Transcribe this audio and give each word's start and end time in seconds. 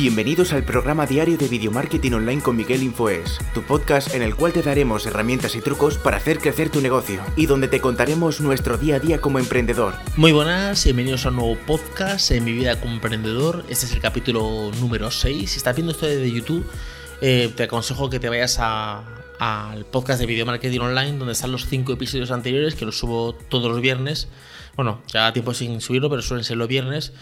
Bienvenidos 0.00 0.54
al 0.54 0.64
programa 0.64 1.04
diario 1.04 1.36
de 1.36 1.46
Video 1.46 1.70
Marketing 1.70 2.12
Online 2.12 2.40
con 2.40 2.56
Miguel 2.56 2.82
Infoes, 2.82 3.38
tu 3.52 3.60
podcast 3.62 4.14
en 4.14 4.22
el 4.22 4.34
cual 4.34 4.54
te 4.54 4.62
daremos 4.62 5.04
herramientas 5.04 5.54
y 5.56 5.60
trucos 5.60 5.98
para 5.98 6.16
hacer 6.16 6.38
crecer 6.38 6.70
tu 6.70 6.80
negocio 6.80 7.22
y 7.36 7.44
donde 7.44 7.68
te 7.68 7.82
contaremos 7.82 8.40
nuestro 8.40 8.78
día 8.78 8.96
a 8.96 8.98
día 8.98 9.20
como 9.20 9.38
emprendedor. 9.38 9.92
Muy 10.16 10.32
buenas, 10.32 10.82
bienvenidos 10.84 11.26
a 11.26 11.28
un 11.28 11.36
nuevo 11.36 11.54
podcast 11.66 12.30
en 12.30 12.44
mi 12.44 12.52
vida 12.52 12.80
como 12.80 12.94
emprendedor. 12.94 13.62
Este 13.68 13.84
es 13.84 13.92
el 13.92 14.00
capítulo 14.00 14.70
número 14.80 15.10
6. 15.10 15.50
Si 15.50 15.58
estás 15.58 15.76
viendo 15.76 15.92
esto 15.92 16.06
desde 16.06 16.32
YouTube, 16.32 16.64
eh, 17.20 17.52
te 17.54 17.64
aconsejo 17.64 18.08
que 18.08 18.18
te 18.18 18.30
vayas 18.30 18.58
al 18.58 19.84
podcast 19.84 20.18
de 20.18 20.24
Video 20.24 20.46
Marketing 20.46 20.80
Online 20.80 21.18
donde 21.18 21.34
están 21.34 21.52
los 21.52 21.66
5 21.66 21.92
episodios 21.92 22.30
anteriores 22.30 22.74
que 22.74 22.86
los 22.86 22.98
subo 22.98 23.34
todos 23.34 23.70
los 23.70 23.82
viernes. 23.82 24.28
Bueno, 24.76 25.02
ya 25.12 25.30
tiempo 25.34 25.52
sin 25.52 25.82
subirlo, 25.82 26.08
pero 26.08 26.22
suelen 26.22 26.44
ser 26.44 26.56
los 26.56 26.68
viernes 26.68 27.12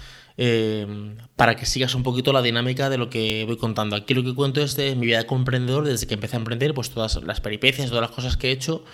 Em, 0.41 1.16
para 1.34 1.56
que 1.56 1.66
sigas 1.66 1.97
un 1.97 2.05
poquito 2.05 2.33
la 2.33 2.42
dinámica 2.42 2.88
de 2.88 2.96
lo 2.96 3.10
que 3.10 3.45
voy 3.45 3.56
contando. 3.56 3.96
Aquí 3.96 4.15
lo 4.15 4.23
que 4.23 4.37
cuento 4.37 4.62
es 4.62 4.77
de 4.77 4.95
mi 4.95 5.06
vida 5.06 5.27
como 5.27 5.41
emprendedor, 5.41 5.84
desde 5.84 6.06
que 6.06 6.15
empecé 6.15 6.37
a 6.37 6.38
emprender, 6.38 6.74
pues 6.74 6.91
todas 6.91 7.16
las 7.24 7.41
peripecias, 7.41 7.88
todas 7.88 8.02
las 8.02 8.12
cosas 8.12 8.37
que 8.37 8.48
he 8.48 8.52
hecho, 8.52 8.84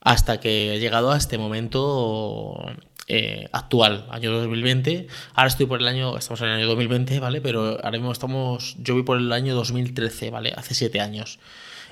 hasta 0.00 0.38
que 0.38 0.74
he 0.74 0.78
llegado 0.78 1.10
a 1.10 1.16
este 1.16 1.38
momento 1.38 2.64
eh, 3.08 3.48
actual, 3.50 4.06
año 4.10 4.30
2020. 4.30 5.08
Ahora 5.34 5.48
estoy 5.48 5.66
por 5.66 5.80
el 5.80 5.88
año, 5.88 6.16
estamos 6.16 6.40
en 6.42 6.48
el 6.48 6.54
año 6.54 6.68
2020, 6.68 7.18
¿vale? 7.18 7.40
Pero 7.40 7.78
ahora 7.82 7.90
mismo 7.90 8.12
estamos, 8.12 8.76
yo 8.78 8.94
voy 8.94 9.02
por 9.02 9.18
el 9.18 9.32
año 9.32 9.56
2013, 9.56 10.30
¿vale? 10.30 10.52
Hace 10.56 10.74
siete 10.74 11.00
años. 11.00 11.40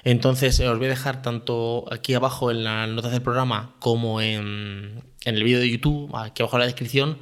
Entonces 0.04 0.60
os 0.60 0.78
voy 0.78 0.86
a 0.86 0.90
dejar 0.90 1.20
tanto 1.20 1.86
aquí 1.90 2.14
abajo 2.14 2.52
en 2.52 2.62
las 2.62 2.88
notas 2.88 3.10
del 3.10 3.22
programa 3.22 3.74
como 3.80 4.20
en, 4.20 5.02
en 5.24 5.34
el 5.34 5.42
vídeo 5.42 5.58
de 5.58 5.68
YouTube, 5.68 6.14
aquí 6.14 6.42
abajo 6.44 6.58
en 6.58 6.60
la 6.60 6.66
descripción, 6.66 7.18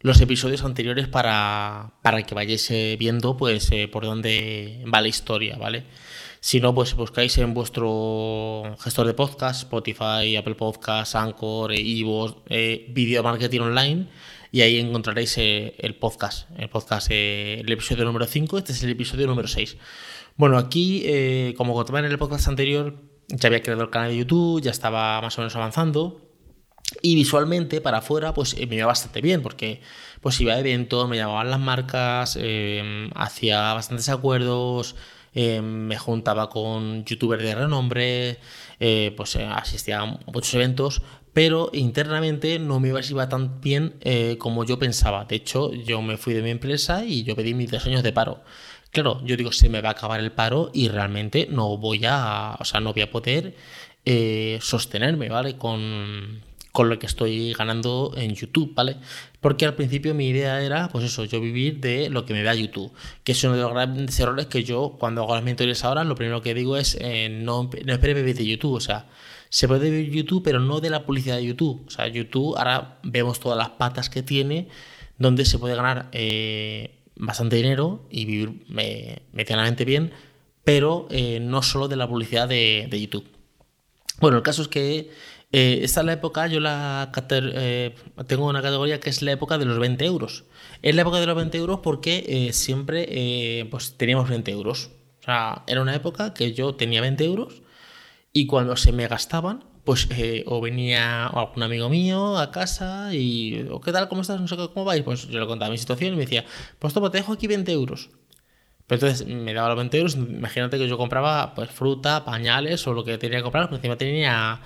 los 0.00 0.20
episodios 0.20 0.62
anteriores 0.64 1.08
para, 1.08 1.94
para 2.02 2.22
que 2.22 2.34
vayáis 2.34 2.70
eh, 2.70 2.96
viendo 2.98 3.36
pues 3.36 3.70
eh, 3.72 3.88
por 3.88 4.04
dónde 4.04 4.84
va 4.92 5.00
la 5.00 5.08
historia, 5.08 5.56
¿vale? 5.56 5.84
Si 6.40 6.60
no, 6.60 6.74
pues 6.74 6.94
buscáis 6.94 7.36
en 7.38 7.54
vuestro 7.54 8.76
gestor 8.78 9.06
de 9.06 9.14
podcast, 9.14 9.62
Spotify, 9.62 10.36
Apple 10.36 10.54
Podcasts, 10.54 11.16
Anchor, 11.16 11.72
Evo, 11.72 12.44
eh, 12.48 12.86
Video 12.90 13.22
Marketing 13.22 13.60
Online, 13.60 14.06
y 14.52 14.60
ahí 14.60 14.78
encontraréis 14.78 15.36
el 15.38 15.96
podcast, 15.98 16.48
el 16.56 16.68
podcast, 16.68 17.10
el 17.10 17.70
episodio 17.70 18.04
número 18.04 18.26
5, 18.26 18.58
este 18.58 18.72
es 18.72 18.82
el 18.84 18.90
episodio 18.90 19.26
número 19.26 19.48
6. 19.48 19.76
Bueno, 20.36 20.56
aquí, 20.56 21.04
como 21.56 21.74
contaba 21.74 21.98
en 21.98 22.04
el 22.04 22.16
podcast 22.16 22.46
anterior, 22.46 22.94
ya 23.28 23.48
había 23.48 23.62
creado 23.62 23.82
el 23.82 23.90
canal 23.90 24.10
de 24.10 24.18
YouTube, 24.18 24.62
ya 24.62 24.70
estaba 24.70 25.20
más 25.20 25.36
o 25.36 25.40
menos 25.40 25.56
avanzando, 25.56 26.25
y 27.02 27.14
visualmente 27.14 27.80
para 27.80 27.98
afuera, 27.98 28.34
pues 28.34 28.54
eh, 28.54 28.66
me 28.66 28.76
iba 28.76 28.86
bastante 28.86 29.20
bien, 29.20 29.42
porque 29.42 29.80
pues 30.20 30.40
iba 30.40 30.54
a 30.54 30.58
eventos, 30.60 31.08
me 31.08 31.16
llamaban 31.16 31.50
las 31.50 31.60
marcas, 31.60 32.36
em, 32.40 33.10
hacía 33.14 33.74
bastantes 33.74 34.08
acuerdos, 34.08 34.96
em, 35.34 35.64
me 35.64 35.98
juntaba 35.98 36.48
con 36.48 37.04
youtubers 37.04 37.42
de 37.42 37.54
renombre, 37.54 38.38
eh, 38.80 39.12
pues 39.16 39.36
eh, 39.36 39.44
asistía 39.44 40.00
a 40.00 40.06
muchos 40.06 40.54
eventos, 40.54 41.02
pero 41.32 41.70
internamente 41.72 42.58
no 42.58 42.80
me 42.80 42.88
iba 42.88 43.28
tan 43.28 43.60
bien 43.60 43.98
como 44.38 44.64
yo 44.64 44.78
pensaba. 44.78 45.26
De 45.26 45.36
hecho, 45.36 45.72
yo 45.72 46.00
me 46.02 46.16
fui 46.16 46.32
de 46.34 46.42
mi 46.42 46.50
empresa 46.50 47.04
y 47.04 47.24
yo 47.24 47.36
pedí 47.36 47.52
mis 47.54 47.70
dos 47.70 47.84
años 47.86 48.02
de 48.02 48.12
paro. 48.12 48.42
Claro, 48.90 49.20
yo 49.24 49.36
digo, 49.36 49.52
se 49.52 49.68
me 49.68 49.82
va 49.82 49.90
a 49.90 49.92
acabar 49.92 50.20
el 50.20 50.32
paro 50.32 50.70
y 50.72 50.88
realmente 50.88 51.46
no 51.50 51.76
voy 51.76 52.02
a, 52.06 52.56
o 52.58 52.64
sea, 52.64 52.80
no 52.80 52.94
voy 52.94 53.02
a 53.02 53.10
poder 53.10 53.54
sostenerme, 54.60 55.28
¿vale? 55.28 55.58
Con, 55.58 56.40
con 56.76 56.90
lo 56.90 56.98
que 56.98 57.06
estoy 57.06 57.54
ganando 57.54 58.12
en 58.18 58.34
YouTube, 58.34 58.74
¿vale? 58.74 58.98
Porque 59.40 59.64
al 59.64 59.72
principio 59.72 60.12
mi 60.12 60.28
idea 60.28 60.60
era, 60.60 60.90
pues 60.90 61.06
eso, 61.06 61.24
yo 61.24 61.40
vivir 61.40 61.80
de 61.80 62.10
lo 62.10 62.26
que 62.26 62.34
me 62.34 62.42
da 62.42 62.54
YouTube, 62.54 62.92
que 63.24 63.32
es 63.32 63.42
uno 63.44 63.56
de 63.56 63.62
los 63.62 63.72
grandes 63.72 64.20
errores 64.20 64.44
que 64.44 64.62
yo 64.62 64.94
cuando 65.00 65.22
hago 65.22 65.34
las 65.34 65.42
mentorías 65.42 65.82
ahora, 65.84 66.04
lo 66.04 66.14
primero 66.14 66.42
que 66.42 66.52
digo 66.52 66.76
es 66.76 66.98
eh, 67.00 67.30
no, 67.30 67.70
no 67.82 67.92
espere 67.94 68.12
vivir 68.12 68.36
de 68.36 68.46
YouTube, 68.46 68.74
o 68.74 68.80
sea, 68.80 69.06
se 69.48 69.66
puede 69.66 69.88
vivir 69.88 70.12
YouTube, 70.12 70.42
pero 70.44 70.60
no 70.60 70.80
de 70.80 70.90
la 70.90 71.06
publicidad 71.06 71.36
de 71.36 71.46
YouTube. 71.46 71.82
O 71.86 71.90
sea, 71.90 72.08
YouTube 72.08 72.54
ahora 72.58 72.98
vemos 73.02 73.40
todas 73.40 73.56
las 73.56 73.70
patas 73.70 74.10
que 74.10 74.22
tiene, 74.22 74.68
donde 75.16 75.46
se 75.46 75.58
puede 75.58 75.76
ganar 75.76 76.10
eh, 76.12 76.98
bastante 77.14 77.56
dinero 77.56 78.06
y 78.10 78.26
vivir 78.26 78.66
eh, 78.76 79.20
medianamente 79.32 79.86
bien, 79.86 80.12
pero 80.62 81.08
no 81.40 81.62
solo 81.62 81.88
de 81.88 81.96
la 81.96 82.06
publicidad 82.06 82.46
de, 82.46 82.86
de 82.90 83.00
YouTube. 83.00 83.26
Bueno, 84.20 84.36
el 84.36 84.42
caso 84.42 84.60
es 84.60 84.68
que 84.68 85.10
eh, 85.52 85.80
esta 85.82 86.00
es 86.00 86.06
la 86.06 86.12
época, 86.12 86.48
yo 86.48 86.60
la 86.60 87.12
eh, 87.30 87.94
tengo 88.26 88.46
una 88.46 88.62
categoría 88.62 89.00
que 89.00 89.10
es 89.10 89.22
la 89.22 89.32
época 89.32 89.58
de 89.58 89.64
los 89.64 89.78
20 89.78 90.04
euros. 90.04 90.44
Es 90.82 90.94
la 90.94 91.02
época 91.02 91.20
de 91.20 91.26
los 91.26 91.36
20 91.36 91.56
euros 91.58 91.80
porque 91.82 92.24
eh, 92.28 92.52
siempre 92.52 93.66
pues 93.70 93.96
teníamos 93.96 94.28
20 94.28 94.50
euros. 94.50 94.90
O 95.20 95.24
sea, 95.24 95.64
era 95.66 95.82
una 95.82 95.94
época 95.94 96.34
que 96.34 96.52
yo 96.52 96.74
tenía 96.74 97.00
20 97.00 97.24
euros 97.24 97.62
y 98.32 98.46
cuando 98.46 98.76
se 98.76 98.92
me 98.92 99.08
gastaban, 99.08 99.64
pues 99.84 100.08
o 100.46 100.60
venía 100.60 101.26
algún 101.26 101.62
amigo 101.62 101.88
mío 101.88 102.38
a 102.38 102.50
casa 102.50 103.14
y, 103.14 103.66
¿qué 103.84 103.92
tal? 103.92 104.08
¿Cómo 104.08 104.22
estás? 104.22 104.40
No 104.40 104.48
sé 104.48 104.56
cómo 104.56 104.84
vais. 104.84 105.02
Pues 105.04 105.28
yo 105.28 105.40
le 105.40 105.46
contaba 105.46 105.70
mi 105.70 105.78
situación 105.78 106.14
y 106.14 106.16
me 106.16 106.22
decía, 106.22 106.44
pues 106.78 106.92
toma, 106.92 107.10
te 107.10 107.18
dejo 107.18 107.32
aquí 107.32 107.46
20 107.46 107.72
euros. 107.72 108.10
Pero 108.86 109.06
entonces 109.06 109.26
me 109.26 109.52
daba 109.54 109.68
los 109.68 109.78
20 109.78 109.96
euros. 109.98 110.14
Imagínate 110.16 110.78
que 110.78 110.88
yo 110.88 110.96
compraba 110.98 111.54
pues 111.54 111.70
fruta, 111.70 112.24
pañales 112.24 112.86
o 112.86 112.92
lo 112.94 113.04
que 113.04 113.18
tenía 113.18 113.38
que 113.38 113.42
comprar, 113.44 113.66
pero 113.66 113.76
encima 113.76 113.96
tenía 113.96 114.60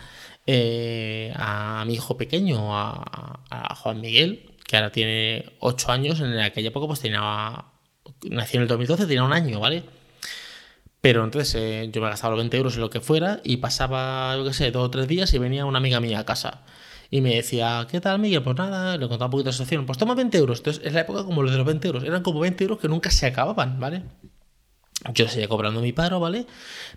eh, 0.46 1.32
a 1.36 1.84
mi 1.86 1.94
hijo 1.94 2.16
pequeño, 2.16 2.76
a, 2.76 3.74
Juan 3.76 4.00
Miguel, 4.00 4.56
que 4.66 4.76
ahora 4.76 4.92
tiene 4.92 5.52
8 5.60 5.92
años, 5.92 6.20
en 6.20 6.38
aquella 6.38 6.68
época 6.68 6.86
pues 6.86 7.00
tenía, 7.00 7.64
nació 8.28 8.58
en 8.58 8.62
el 8.62 8.68
2012, 8.68 9.06
tenía 9.06 9.24
un 9.24 9.32
año, 9.32 9.60
¿vale? 9.60 9.84
Pero 11.00 11.24
entonces 11.24 11.54
eh, 11.54 11.90
yo 11.92 12.02
me 12.02 12.08
gastaba 12.08 12.32
los 12.32 12.40
20 12.40 12.56
euros 12.56 12.74
en 12.74 12.82
lo 12.82 12.90
que 12.90 13.00
fuera 13.00 13.40
y 13.42 13.58
pasaba, 13.58 14.36
yo 14.36 14.44
qué 14.44 14.52
sé, 14.52 14.70
dos 14.70 14.84
o 14.86 14.90
tres 14.90 15.08
días 15.08 15.32
y 15.32 15.38
venía 15.38 15.64
una 15.64 15.78
amiga 15.78 16.00
mía 16.00 16.20
a 16.20 16.26
casa. 16.26 16.62
Y 17.10 17.22
me 17.22 17.34
decía, 17.34 17.86
¿qué 17.90 18.00
tal, 18.00 18.20
Miguel? 18.20 18.42
Pues 18.42 18.56
nada, 18.56 18.96
le 18.96 19.08
contaba 19.08 19.26
un 19.26 19.30
poquito 19.32 19.48
de 19.48 19.52
situación. 19.52 19.86
Pues 19.86 19.98
toma 19.98 20.14
20 20.14 20.38
euros. 20.38 20.58
Entonces 20.60 20.82
es 20.84 20.92
la 20.92 21.00
época 21.00 21.24
como 21.24 21.42
los 21.42 21.50
de 21.50 21.56
los 21.58 21.66
20 21.66 21.88
euros. 21.88 22.04
Eran 22.04 22.22
como 22.22 22.40
20 22.40 22.64
euros 22.64 22.78
que 22.78 22.88
nunca 22.88 23.10
se 23.10 23.26
acababan, 23.26 23.80
¿vale? 23.80 24.02
Yo 25.14 25.28
seguía 25.28 25.48
cobrando 25.48 25.80
mi 25.80 25.92
paro, 25.92 26.20
¿vale? 26.20 26.46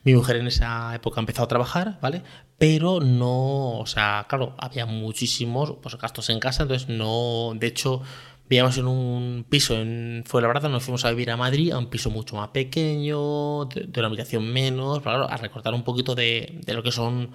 Mi 0.03 0.13
mujer 0.13 0.35
en 0.35 0.47
esa 0.47 0.93
época 0.93 1.21
empezó 1.21 1.43
a 1.43 1.47
trabajar, 1.47 1.99
¿vale? 2.01 2.21
Pero 2.57 2.99
no, 2.99 3.79
o 3.79 3.85
sea, 3.85 4.25
claro, 4.27 4.55
había 4.59 4.85
muchísimos 4.85 5.75
pues, 5.81 5.97
gastos 5.97 6.29
en 6.29 6.39
casa, 6.39 6.63
entonces 6.63 6.89
no, 6.89 7.53
de 7.55 7.67
hecho, 7.67 8.01
vivíamos 8.49 8.77
en 8.77 8.87
un 8.87 9.45
piso 9.49 9.75
en 9.75 10.23
Fuenlabrada, 10.25 10.67
nos 10.67 10.83
fuimos 10.83 11.05
a 11.05 11.11
vivir 11.11 11.31
a 11.31 11.37
Madrid, 11.37 11.71
a 11.71 11.77
un 11.77 11.89
piso 11.89 12.09
mucho 12.09 12.35
más 12.35 12.49
pequeño, 12.49 13.65
de, 13.65 13.89
una 13.95 14.07
habitación 14.07 14.51
menos, 14.51 15.01
claro, 15.01 15.29
a 15.29 15.37
recortar 15.37 15.73
un 15.73 15.83
poquito 15.83 16.13
de, 16.13 16.61
lo 16.67 16.83
que 16.83 16.91
son 16.91 17.31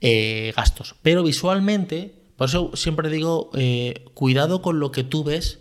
eh, 0.00 0.52
gastos. 0.56 0.96
Pero 1.02 1.22
visualmente, 1.22 2.32
por 2.36 2.48
eso 2.48 2.72
siempre 2.74 3.10
digo, 3.10 3.50
eh, 3.54 4.06
cuidado 4.14 4.60
con 4.60 4.80
lo 4.80 4.90
que 4.90 5.04
tú 5.04 5.22
ves 5.22 5.60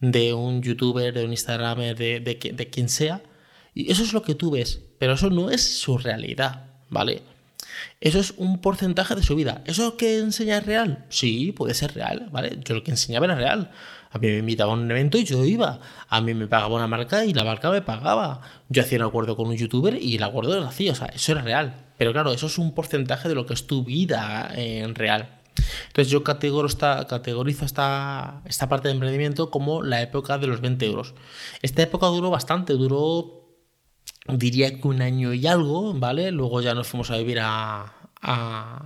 de 0.00 0.34
un 0.34 0.60
youtuber, 0.60 1.14
de 1.14 1.24
un 1.24 1.30
instagramer, 1.30 1.96
de 1.96 2.68
quien 2.70 2.90
sea, 2.90 3.22
y 3.74 3.90
eso 3.90 4.02
es 4.02 4.12
lo 4.12 4.22
que 4.22 4.34
tú 4.34 4.50
ves, 4.50 4.80
pero 4.98 5.14
eso 5.14 5.30
no 5.30 5.50
es 5.50 5.78
su 5.80 5.98
realidad, 5.98 6.66
¿vale? 6.88 7.22
Eso 8.00 8.18
es 8.18 8.34
un 8.36 8.60
porcentaje 8.60 9.14
de 9.14 9.22
su 9.22 9.36
vida. 9.36 9.62
¿Eso 9.66 9.96
que 9.96 10.18
enseña 10.18 10.58
es 10.58 10.66
real? 10.66 11.04
Sí, 11.08 11.52
puede 11.52 11.74
ser 11.74 11.94
real, 11.94 12.28
¿vale? 12.32 12.58
Yo 12.64 12.74
lo 12.74 12.82
que 12.82 12.90
enseñaba 12.90 13.26
era 13.26 13.34
real. 13.34 13.70
A 14.10 14.18
mí 14.18 14.26
me 14.26 14.38
invitaba 14.38 14.72
a 14.72 14.74
un 14.74 14.90
evento 14.90 15.18
y 15.18 15.24
yo 15.24 15.44
iba. 15.44 15.80
A 16.08 16.20
mí 16.20 16.34
me 16.34 16.46
pagaba 16.46 16.74
una 16.74 16.88
marca 16.88 17.24
y 17.24 17.32
la 17.32 17.44
marca 17.44 17.70
me 17.70 17.82
pagaba. 17.82 18.40
Yo 18.68 18.82
hacía 18.82 18.98
un 18.98 19.04
acuerdo 19.04 19.36
con 19.36 19.48
un 19.48 19.56
youtuber 19.56 20.02
y 20.02 20.16
el 20.16 20.22
acuerdo 20.22 20.58
lo 20.58 20.66
hacía. 20.66 20.92
O 20.92 20.94
sea, 20.94 21.06
eso 21.08 21.32
era 21.32 21.42
real. 21.42 21.86
Pero 21.96 22.12
claro, 22.12 22.32
eso 22.32 22.46
es 22.46 22.58
un 22.58 22.74
porcentaje 22.74 23.28
de 23.28 23.34
lo 23.34 23.46
que 23.46 23.54
es 23.54 23.66
tu 23.66 23.84
vida 23.84 24.50
en 24.54 24.94
real. 24.94 25.40
Entonces 25.88 26.10
yo 26.10 26.22
esta, 26.66 27.06
categorizo 27.06 27.64
esta, 27.64 28.42
esta 28.46 28.68
parte 28.68 28.88
de 28.88 28.94
emprendimiento 28.94 29.50
como 29.50 29.82
la 29.82 30.02
época 30.02 30.38
de 30.38 30.46
los 30.46 30.60
20 30.60 30.86
euros. 30.86 31.14
Esta 31.62 31.82
época 31.82 32.06
duró 32.06 32.30
bastante, 32.30 32.72
duró 32.74 33.39
diría 34.36 34.80
que 34.80 34.88
un 34.88 35.02
año 35.02 35.32
y 35.34 35.46
algo, 35.46 35.94
¿vale? 35.94 36.30
Luego 36.30 36.60
ya 36.60 36.74
nos 36.74 36.88
fuimos 36.88 37.10
a 37.10 37.16
vivir 37.16 37.38
a, 37.40 37.94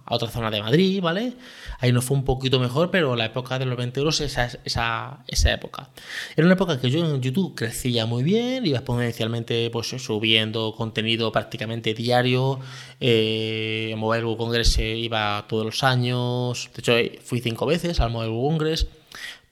otra 0.09 0.29
zona 0.29 0.51
de 0.51 0.63
Madrid, 0.63 1.01
¿vale? 1.03 1.33
Ahí 1.81 1.93
nos 1.93 2.05
fue 2.05 2.17
un 2.17 2.25
poquito 2.25 2.61
mejor, 2.61 2.93
pero 2.93 3.17
la 3.17 3.27
época 3.27 3.59
de 3.59 3.67
los 3.67 3.77
20 3.77 3.99
euros, 3.99 4.21
esa, 4.21 4.49
esa, 4.65 5.25
esa 5.27 5.53
época. 5.53 5.91
Era 6.37 6.47
una 6.47 6.55
época 6.55 6.81
que 6.81 6.89
yo 6.89 7.05
en 7.05 7.21
YouTube 7.21 7.57
crecía 7.57 8.07
muy 8.07 8.23
bien, 8.23 8.65
iba 8.65 8.79
exponencialmente 8.79 9.71
pues, 9.71 9.89
subiendo 9.89 10.75
contenido 10.77 11.33
prácticamente 11.33 11.95
diario. 11.95 12.61
Eh, 13.01 13.93
Mobile 13.99 14.25
World 14.25 14.39
Congress 14.39 14.79
iba 14.79 15.45
todos 15.49 15.65
los 15.67 15.83
años, 15.83 16.71
de 16.75 16.81
hecho 16.81 17.17
fui 17.25 17.41
cinco 17.41 17.67
veces 17.67 17.99
al 17.99 18.11
Mobile 18.11 18.31
World 18.31 18.59
Congress 18.59 18.87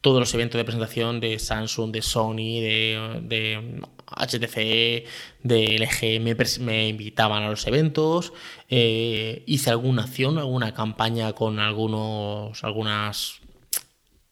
todos 0.02 0.18
los 0.18 0.34
eventos 0.34 0.58
de 0.58 0.64
presentación 0.64 1.20
de 1.20 1.38
Samsung, 1.38 1.92
de 1.92 2.02
Sony, 2.02 2.60
de, 2.60 3.80
HTC, 4.06 5.06
de 5.44 5.78
LG 5.78 6.20
me, 6.60 6.88
invitaban 6.88 7.44
a 7.44 7.50
los 7.50 7.66
eventos, 7.68 8.32
eh, 8.68 9.44
hice 9.46 9.70
alguna 9.70 10.02
acción, 10.02 10.38
alguna 10.38 10.74
campaña 10.74 11.32
con 11.32 11.60
algunos, 11.60 12.62
algunas, 12.64 13.40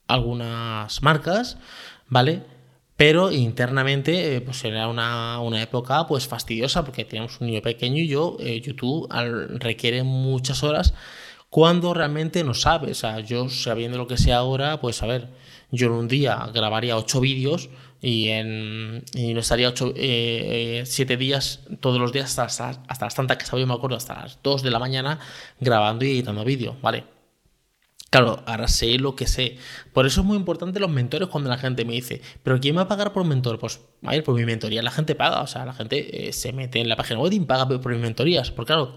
algunas 0.08 1.02
marcas, 1.02 1.56
¿vale? 2.08 2.42
Pero 2.96 3.30
internamente, 3.30 4.36
eh, 4.36 4.40
pues 4.40 4.62
era 4.64 4.88
una, 4.88 5.40
una, 5.40 5.62
época 5.62 6.06
pues 6.06 6.26
fastidiosa 6.26 6.84
porque 6.84 7.04
teníamos 7.04 7.40
un 7.40 7.46
niño 7.46 7.62
pequeño 7.62 8.02
y 8.02 8.08
yo, 8.08 8.36
eh, 8.40 8.60
YouTube 8.60 9.08
requiere 9.60 10.02
muchas 10.02 10.62
horas 10.64 10.94
cuando 11.48 11.94
realmente 11.94 12.44
no 12.44 12.54
sabes. 12.54 12.90
O 12.98 13.00
sea, 13.00 13.20
yo 13.20 13.48
sabiendo 13.48 13.98
lo 13.98 14.06
que 14.06 14.16
sé 14.16 14.32
ahora, 14.32 14.80
pues 14.80 15.02
a 15.02 15.06
ver, 15.06 15.28
yo 15.70 15.86
en 15.86 15.92
un 15.92 16.08
día 16.08 16.48
grabaría 16.52 16.96
ocho 16.96 17.20
vídeos 17.20 17.70
y, 18.00 18.28
en, 18.28 19.04
y 19.14 19.34
no 19.34 19.40
estaría 19.40 19.68
ocho, 19.68 19.92
eh, 19.96 20.82
siete 20.86 21.16
días 21.16 21.60
todos 21.80 22.00
los 22.00 22.12
días 22.12 22.38
hasta, 22.38 22.68
hasta, 22.86 23.04
las 23.04 23.14
tantas 23.14 23.36
que 23.36 23.58
yo 23.58 23.66
me 23.66 23.74
acuerdo, 23.74 23.96
hasta 23.96 24.14
las 24.14 24.38
dos 24.42 24.62
de 24.62 24.70
la 24.70 24.78
mañana 24.78 25.18
grabando 25.60 26.04
y 26.04 26.10
editando 26.10 26.44
vídeo, 26.44 26.76
¿vale? 26.80 27.04
Claro, 28.10 28.42
ahora 28.46 28.66
sé 28.66 28.98
lo 28.98 29.14
que 29.14 29.28
sé. 29.28 29.56
Por 29.92 30.04
eso 30.04 30.22
es 30.22 30.26
muy 30.26 30.36
importante 30.36 30.80
los 30.80 30.90
mentores 30.90 31.28
cuando 31.28 31.48
la 31.48 31.58
gente 31.58 31.84
me 31.84 31.92
dice, 31.92 32.20
¿pero 32.42 32.58
quién 32.58 32.76
va 32.76 32.82
a 32.82 32.88
pagar 32.88 33.12
por 33.12 33.22
un 33.22 33.28
mentor? 33.28 33.60
Pues, 33.60 33.80
a 34.02 34.10
ver, 34.10 34.24
por 34.24 34.34
mi 34.34 34.44
mentoría 34.44 34.82
la 34.82 34.90
gente 34.90 35.14
paga. 35.14 35.42
O 35.42 35.46
sea, 35.46 35.64
la 35.64 35.72
gente 35.72 36.28
eh, 36.28 36.32
se 36.32 36.52
mete 36.52 36.80
en 36.80 36.88
la 36.88 36.96
página 36.96 37.20
web 37.20 37.32
y 37.32 37.38
paga 37.40 37.68
por 37.68 37.92
mis 37.92 38.00
mentorías. 38.00 38.50
Porque 38.50 38.72
claro, 38.72 38.96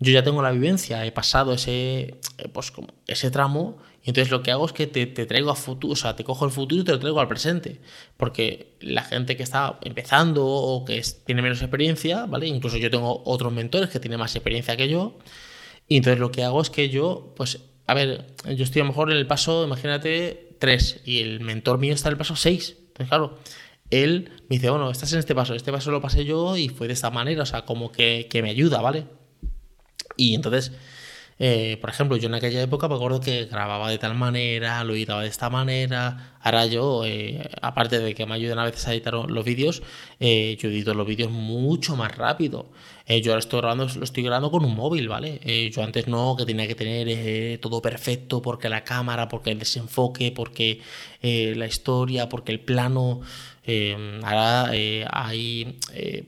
yo 0.00 0.12
ya 0.12 0.24
tengo 0.24 0.42
la 0.42 0.50
vivencia, 0.50 1.06
he 1.06 1.12
pasado 1.12 1.52
ese, 1.52 2.18
eh, 2.38 2.48
pues, 2.52 2.72
como 2.72 2.88
ese 3.06 3.30
tramo 3.30 3.78
y 4.02 4.10
entonces 4.10 4.30
lo 4.30 4.42
que 4.42 4.50
hago 4.50 4.64
es 4.64 4.72
que 4.72 4.86
te, 4.86 5.06
te, 5.06 5.26
traigo 5.26 5.50
a 5.50 5.54
futuro, 5.54 5.92
o 5.92 5.96
sea, 5.96 6.16
te 6.16 6.24
cojo 6.24 6.46
el 6.46 6.50
futuro 6.50 6.80
y 6.80 6.84
te 6.84 6.92
lo 6.92 6.98
traigo 6.98 7.20
al 7.20 7.28
presente. 7.28 7.80
Porque 8.16 8.76
la 8.80 9.02
gente 9.02 9.36
que 9.36 9.42
está 9.42 9.78
empezando 9.82 10.46
o 10.46 10.84
que 10.86 11.02
tiene 11.26 11.42
menos 11.42 11.60
experiencia, 11.60 12.24
¿vale? 12.24 12.46
Incluso 12.46 12.78
yo 12.78 12.90
tengo 12.90 13.22
otros 13.26 13.52
mentores 13.52 13.90
que 13.90 14.00
tienen 14.00 14.18
más 14.18 14.34
experiencia 14.34 14.76
que 14.76 14.88
yo. 14.88 15.18
Y 15.86 15.98
entonces 15.98 16.18
lo 16.18 16.30
que 16.32 16.44
hago 16.44 16.62
es 16.62 16.70
que 16.70 16.88
yo, 16.88 17.34
pues 17.36 17.60
a 17.86 17.94
ver, 17.94 18.26
yo 18.56 18.64
estoy 18.64 18.80
a 18.80 18.84
lo 18.84 18.90
mejor 18.90 19.10
en 19.10 19.18
el 19.18 19.26
paso, 19.26 19.64
imagínate, 19.64 20.56
3 20.60 21.02
y 21.04 21.18
el 21.18 21.40
mentor 21.40 21.78
mío 21.78 21.92
está 21.92 22.08
en 22.08 22.12
el 22.12 22.18
paso 22.18 22.36
6. 22.36 22.76
Entonces, 22.78 23.08
claro, 23.08 23.38
él 23.90 24.30
me 24.48 24.56
dice, 24.56 24.70
bueno, 24.70 24.90
estás 24.90 25.12
en 25.12 25.18
este 25.18 25.34
paso, 25.34 25.54
este 25.54 25.72
paso 25.72 25.90
lo 25.90 26.00
pasé 26.00 26.24
yo 26.24 26.56
y 26.56 26.68
fue 26.68 26.86
de 26.86 26.94
esta 26.94 27.10
manera, 27.10 27.42
o 27.42 27.46
sea, 27.46 27.66
como 27.66 27.92
que, 27.92 28.28
que 28.30 28.42
me 28.42 28.50
ayuda, 28.50 28.80
¿vale? 28.80 29.06
Y 30.16 30.34
entonces 30.34 30.72
eh, 31.42 31.78
por 31.80 31.88
ejemplo, 31.88 32.18
yo 32.18 32.28
en 32.28 32.34
aquella 32.34 32.60
época 32.60 32.86
me 32.86 32.96
acuerdo 32.96 33.18
que 33.18 33.46
grababa 33.46 33.88
de 33.88 33.96
tal 33.96 34.14
manera, 34.14 34.84
lo 34.84 34.94
editaba 34.94 35.22
de 35.22 35.28
esta 35.28 35.48
manera. 35.48 36.34
Ahora 36.42 36.66
yo, 36.66 37.02
eh, 37.06 37.48
aparte 37.62 37.98
de 37.98 38.14
que 38.14 38.26
me 38.26 38.34
ayudan 38.34 38.58
a 38.58 38.64
veces 38.64 38.86
a 38.86 38.92
editar 38.92 39.14
los 39.14 39.42
vídeos, 39.42 39.82
eh, 40.20 40.58
yo 40.60 40.68
edito 40.68 40.92
los 40.92 41.06
vídeos 41.06 41.30
mucho 41.30 41.96
más 41.96 42.14
rápido. 42.14 42.68
yo 43.08 43.32
ahora 43.32 43.38
estoy 43.38 43.60
grabando, 43.60 43.86
lo 43.86 44.04
estoy 44.04 44.22
grabando 44.22 44.50
con 44.50 44.66
un 44.66 44.76
móvil, 44.76 45.08
¿vale? 45.08 45.40
yo 45.72 45.82
antes 45.82 46.06
no, 46.08 46.36
que 46.36 46.44
tenía 46.44 46.68
que 46.68 46.74
tener 46.74 47.58
todo 47.58 47.80
perfecto 47.80 48.42
porque 48.42 48.68
la 48.68 48.84
cámara, 48.84 49.28
porque 49.28 49.50
el 49.50 49.58
desenfoque, 49.58 50.32
porque 50.32 50.82
la 51.22 51.66
historia, 51.66 52.28
porque 52.28 52.52
el 52.52 52.60
plano. 52.60 53.22
ahora 54.22 54.70
hay 55.10 55.78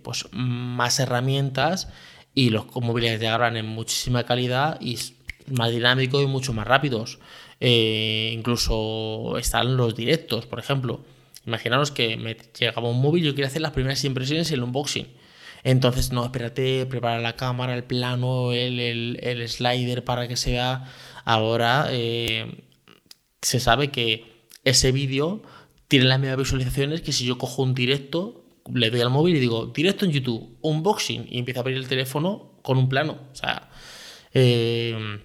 pues 0.02 0.26
más 0.32 0.98
herramientas 1.00 1.88
y 2.34 2.50
los 2.50 2.66
móviles 2.74 3.20
de 3.20 3.28
ahora 3.28 3.48
en 3.56 3.66
muchísima 3.66 4.24
calidad 4.24 4.80
y 4.80 4.98
más 5.46 5.70
dinámicos 5.70 6.22
y 6.22 6.26
mucho 6.26 6.52
más 6.52 6.66
rápidos. 6.66 7.18
Eh, 7.60 8.32
incluso 8.34 9.38
están 9.38 9.76
los 9.76 9.94
directos, 9.94 10.46
por 10.46 10.58
ejemplo. 10.58 11.04
Imaginaros 11.46 11.90
que 11.90 12.16
me 12.16 12.36
llegaba 12.58 12.88
un 12.88 13.00
móvil 13.00 13.24
y 13.24 13.26
yo 13.26 13.34
quería 13.34 13.48
hacer 13.48 13.62
las 13.62 13.72
primeras 13.72 14.04
impresiones 14.04 14.50
y 14.50 14.54
el 14.54 14.62
unboxing. 14.62 15.08
Entonces, 15.64 16.12
no, 16.12 16.24
espérate, 16.24 16.86
prepara 16.86 17.20
la 17.20 17.36
cámara, 17.36 17.74
el 17.74 17.84
plano, 17.84 18.52
el, 18.52 18.80
el, 19.20 19.48
slider 19.48 20.04
para 20.04 20.26
que 20.26 20.36
se 20.36 20.52
vea. 20.52 20.92
Ahora 21.24 21.86
eh, 21.90 22.64
se 23.40 23.60
sabe 23.60 23.90
que 23.90 24.48
ese 24.64 24.92
vídeo 24.92 25.42
tiene 25.88 26.06
las 26.06 26.18
mismas 26.18 26.38
visualizaciones 26.38 27.00
que 27.00 27.12
si 27.12 27.24
yo 27.24 27.38
cojo 27.38 27.62
un 27.62 27.74
directo 27.74 28.41
le 28.72 28.90
doy 28.90 29.00
al 29.00 29.10
móvil 29.10 29.36
y 29.36 29.40
digo, 29.40 29.66
directo 29.66 30.04
en 30.04 30.12
YouTube, 30.12 30.56
unboxing, 30.60 31.26
y 31.28 31.38
empieza 31.38 31.60
a 31.60 31.62
abrir 31.62 31.76
el 31.76 31.88
teléfono 31.88 32.52
con 32.62 32.78
un 32.78 32.88
plano. 32.88 33.18
O 33.32 33.34
sea, 33.34 33.70
eh, 34.32 35.20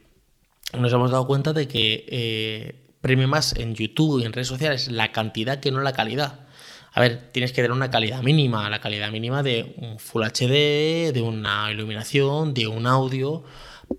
nos 0.78 0.92
hemos 0.92 1.12
dado 1.12 1.28
cuenta 1.28 1.54
de 1.54 1.68
que 1.68 2.06
eh, 2.10 2.88
premio 3.01 3.28
más 3.28 3.56
en 3.56 3.75
YouTube 3.75 4.22
y 4.22 4.25
en 4.25 4.34
redes 4.34 4.48
sociales 4.48 4.89
la 4.89 5.12
cantidad 5.12 5.60
que 5.60 5.72
no 5.72 5.81
la 5.81 5.94
calidad. 5.94 6.48
A 6.94 7.00
ver, 7.00 7.30
tienes 7.31 7.51
que 7.51 7.57
tener 7.57 7.72
una 7.72 7.92
calidad 7.92 8.24
mínima, 8.24 8.69
la 8.69 8.81
calidad 8.81 9.12
mínima 9.12 9.44
de 9.44 9.75
un 9.78 10.00
Full 10.00 10.24
HD, 10.24 11.13
de 11.13 11.22
una 11.22 11.72
iluminación, 11.72 12.56
de 12.56 12.68
un 12.68 12.88
audio, 12.88 13.44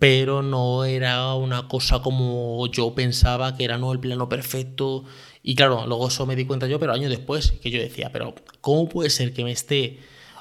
pero 0.00 0.42
no 0.42 0.84
era 0.84 1.34
una 1.34 1.68
cosa 1.68 2.02
como 2.02 2.66
yo 2.66 2.94
pensaba 2.94 3.56
que 3.56 3.64
era 3.64 3.78
no 3.78 3.92
el 3.92 4.00
plano 4.00 4.28
perfecto 4.28 5.04
y 5.48 5.54
claro, 5.54 5.86
luego 5.86 6.08
eso 6.08 6.26
me 6.26 6.36
di 6.36 6.44
cuenta 6.44 6.66
yo, 6.66 6.78
pero 6.78 6.92
años 6.92 7.08
después, 7.08 7.52
que 7.52 7.70
yo 7.70 7.80
decía, 7.80 8.12
pero 8.12 8.34
¿cómo 8.60 8.86
puede 8.86 9.08
ser 9.08 9.32
que 9.32 9.44
me 9.44 9.50
esté 9.50 9.98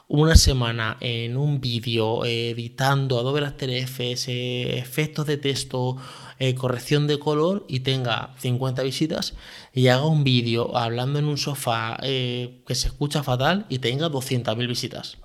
una 0.10 0.36
semana 0.36 0.98
en 1.00 1.38
un 1.38 1.62
vídeo 1.62 2.26
editando 2.26 3.18
Adobe 3.18 3.46
After 3.46 3.70
Effects, 3.70 4.26
efectos 4.28 5.26
de 5.26 5.38
texto, 5.38 5.96
eh, 6.40 6.56
corrección 6.56 7.08
de 7.08 7.20
color 7.20 7.66
y 7.70 7.80
tenga 7.80 8.36
50 8.40 8.84
visitas 8.84 9.34
y 9.74 9.88
haga 9.88 10.06
un 10.06 10.26
vídeo 10.26 10.76
hablando 10.76 11.20
en 11.20 11.26
un 11.26 11.38
sofá 11.38 11.98
eh, 12.04 12.62
que 12.68 12.76
se 12.76 12.90
escucha 12.90 13.24
fatal 13.24 13.66
y 13.70 13.80
tenga 13.80 14.10
200.000 14.10 14.68
visitas? 14.68 15.18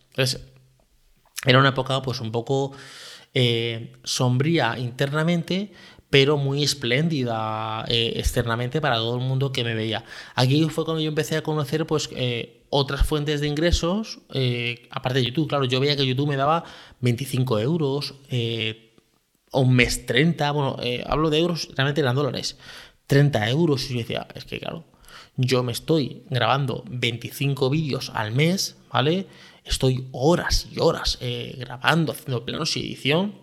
Era 1.45 1.59
una 1.59 1.71
época 1.71 2.01
pues 2.03 2.21
un 2.21 2.31
poco 2.31 2.71
eh, 3.35 3.95
sombría 4.05 4.79
internamente, 4.79 5.73
pero 6.13 6.37
muy 6.37 6.63
espléndida 6.63 7.87
eh, 7.89 8.13
externamente 8.17 8.83
para 8.83 8.97
todo 8.97 9.15
el 9.15 9.23
mundo 9.23 9.51
que 9.51 9.65
me 9.65 9.75
veía. 9.75 10.05
Aquí 10.35 10.63
fue 10.69 10.85
cuando 10.85 11.01
yo 11.01 11.09
empecé 11.09 11.39
a 11.39 11.43
conocer 11.43 11.87
pues 11.87 12.11
eh, 12.15 12.67
otras 12.69 13.07
fuentes 13.07 13.41
de 13.41 13.47
ingresos, 13.47 14.19
eh, 14.35 14.89
aparte 14.91 15.21
de 15.21 15.25
YouTube, 15.25 15.49
claro, 15.49 15.65
yo 15.65 15.81
veía 15.81 15.97
que 15.97 16.05
YouTube 16.07 16.29
me 16.29 16.37
daba 16.37 16.65
25 17.01 17.61
euros, 17.61 18.15
o 19.53 19.61
un 19.63 19.75
mes 19.75 20.05
30, 20.05 20.51
bueno, 20.51 20.77
hablo 21.07 21.31
de 21.31 21.39
euros, 21.39 21.71
realmente 21.75 22.03
eran 22.03 22.15
dólares, 22.15 22.59
30 23.07 23.49
euros, 23.49 23.91
y 23.91 23.95
yo 23.95 23.99
decía, 24.01 24.29
es 24.35 24.45
que 24.45 24.61
claro, 24.61 24.85
yo 25.37 25.63
me 25.63 25.73
estoy 25.73 26.25
grabando 26.29 26.85
25 26.91 27.71
vídeos 27.71 28.13
al 28.15 28.33
mes, 28.33 28.77
¿vale? 28.93 29.29
Estoy 29.65 30.09
horas 30.13 30.69
y 30.71 30.79
horas 30.79 31.19
grabando, 31.57 32.13
haciendo 32.13 32.45
planos 32.45 32.77
y 32.77 32.81
edición, 32.81 33.42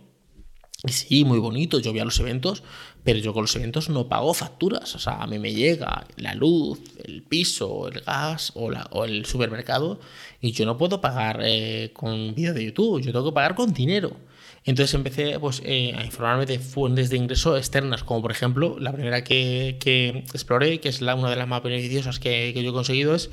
y 0.87 0.91
sí, 0.93 1.25
muy 1.25 1.39
bonito, 1.39 1.79
yo 1.79 1.91
voy 1.91 1.99
a 1.99 2.05
los 2.05 2.19
eventos, 2.21 2.63
pero 3.03 3.19
yo 3.19 3.33
con 3.33 3.43
los 3.43 3.55
eventos 3.55 3.89
no 3.89 4.07
pago 4.07 4.33
facturas. 4.33 4.95
O 4.95 4.99
sea, 4.99 5.21
a 5.21 5.27
mí 5.27 5.37
me 5.37 5.53
llega 5.53 6.07
la 6.15 6.35
luz, 6.35 6.79
el 7.03 7.21
piso, 7.23 7.89
el 7.89 7.99
gas 8.01 8.53
o, 8.55 8.71
la, 8.71 8.87
o 8.91 9.03
el 9.03 9.25
supermercado 9.25 9.99
y 10.39 10.51
yo 10.53 10.65
no 10.65 10.77
puedo 10.77 11.01
pagar 11.01 11.41
eh, 11.43 11.91
con 11.93 12.33
vídeo 12.33 12.53
de 12.53 12.65
YouTube, 12.65 13.01
yo 13.01 13.11
tengo 13.11 13.25
que 13.25 13.35
pagar 13.35 13.55
con 13.55 13.73
dinero. 13.73 14.15
Entonces 14.63 14.93
empecé 14.93 15.37
pues, 15.39 15.61
eh, 15.65 15.93
a 15.97 16.05
informarme 16.05 16.45
de 16.45 16.59
fuentes 16.59 17.09
de 17.09 17.17
ingreso 17.17 17.57
externas, 17.57 18.03
como 18.03 18.21
por 18.21 18.31
ejemplo 18.31 18.77
la 18.79 18.93
primera 18.93 19.23
que, 19.23 19.77
que 19.81 20.23
exploré, 20.33 20.79
que 20.79 20.89
es 20.89 21.01
la, 21.01 21.15
una 21.15 21.29
de 21.29 21.35
las 21.35 21.47
más 21.47 21.61
beneficiosas 21.61 22.19
que, 22.19 22.51
que 22.53 22.63
yo 22.63 22.69
he 22.69 22.73
conseguido, 22.73 23.15
es 23.15 23.31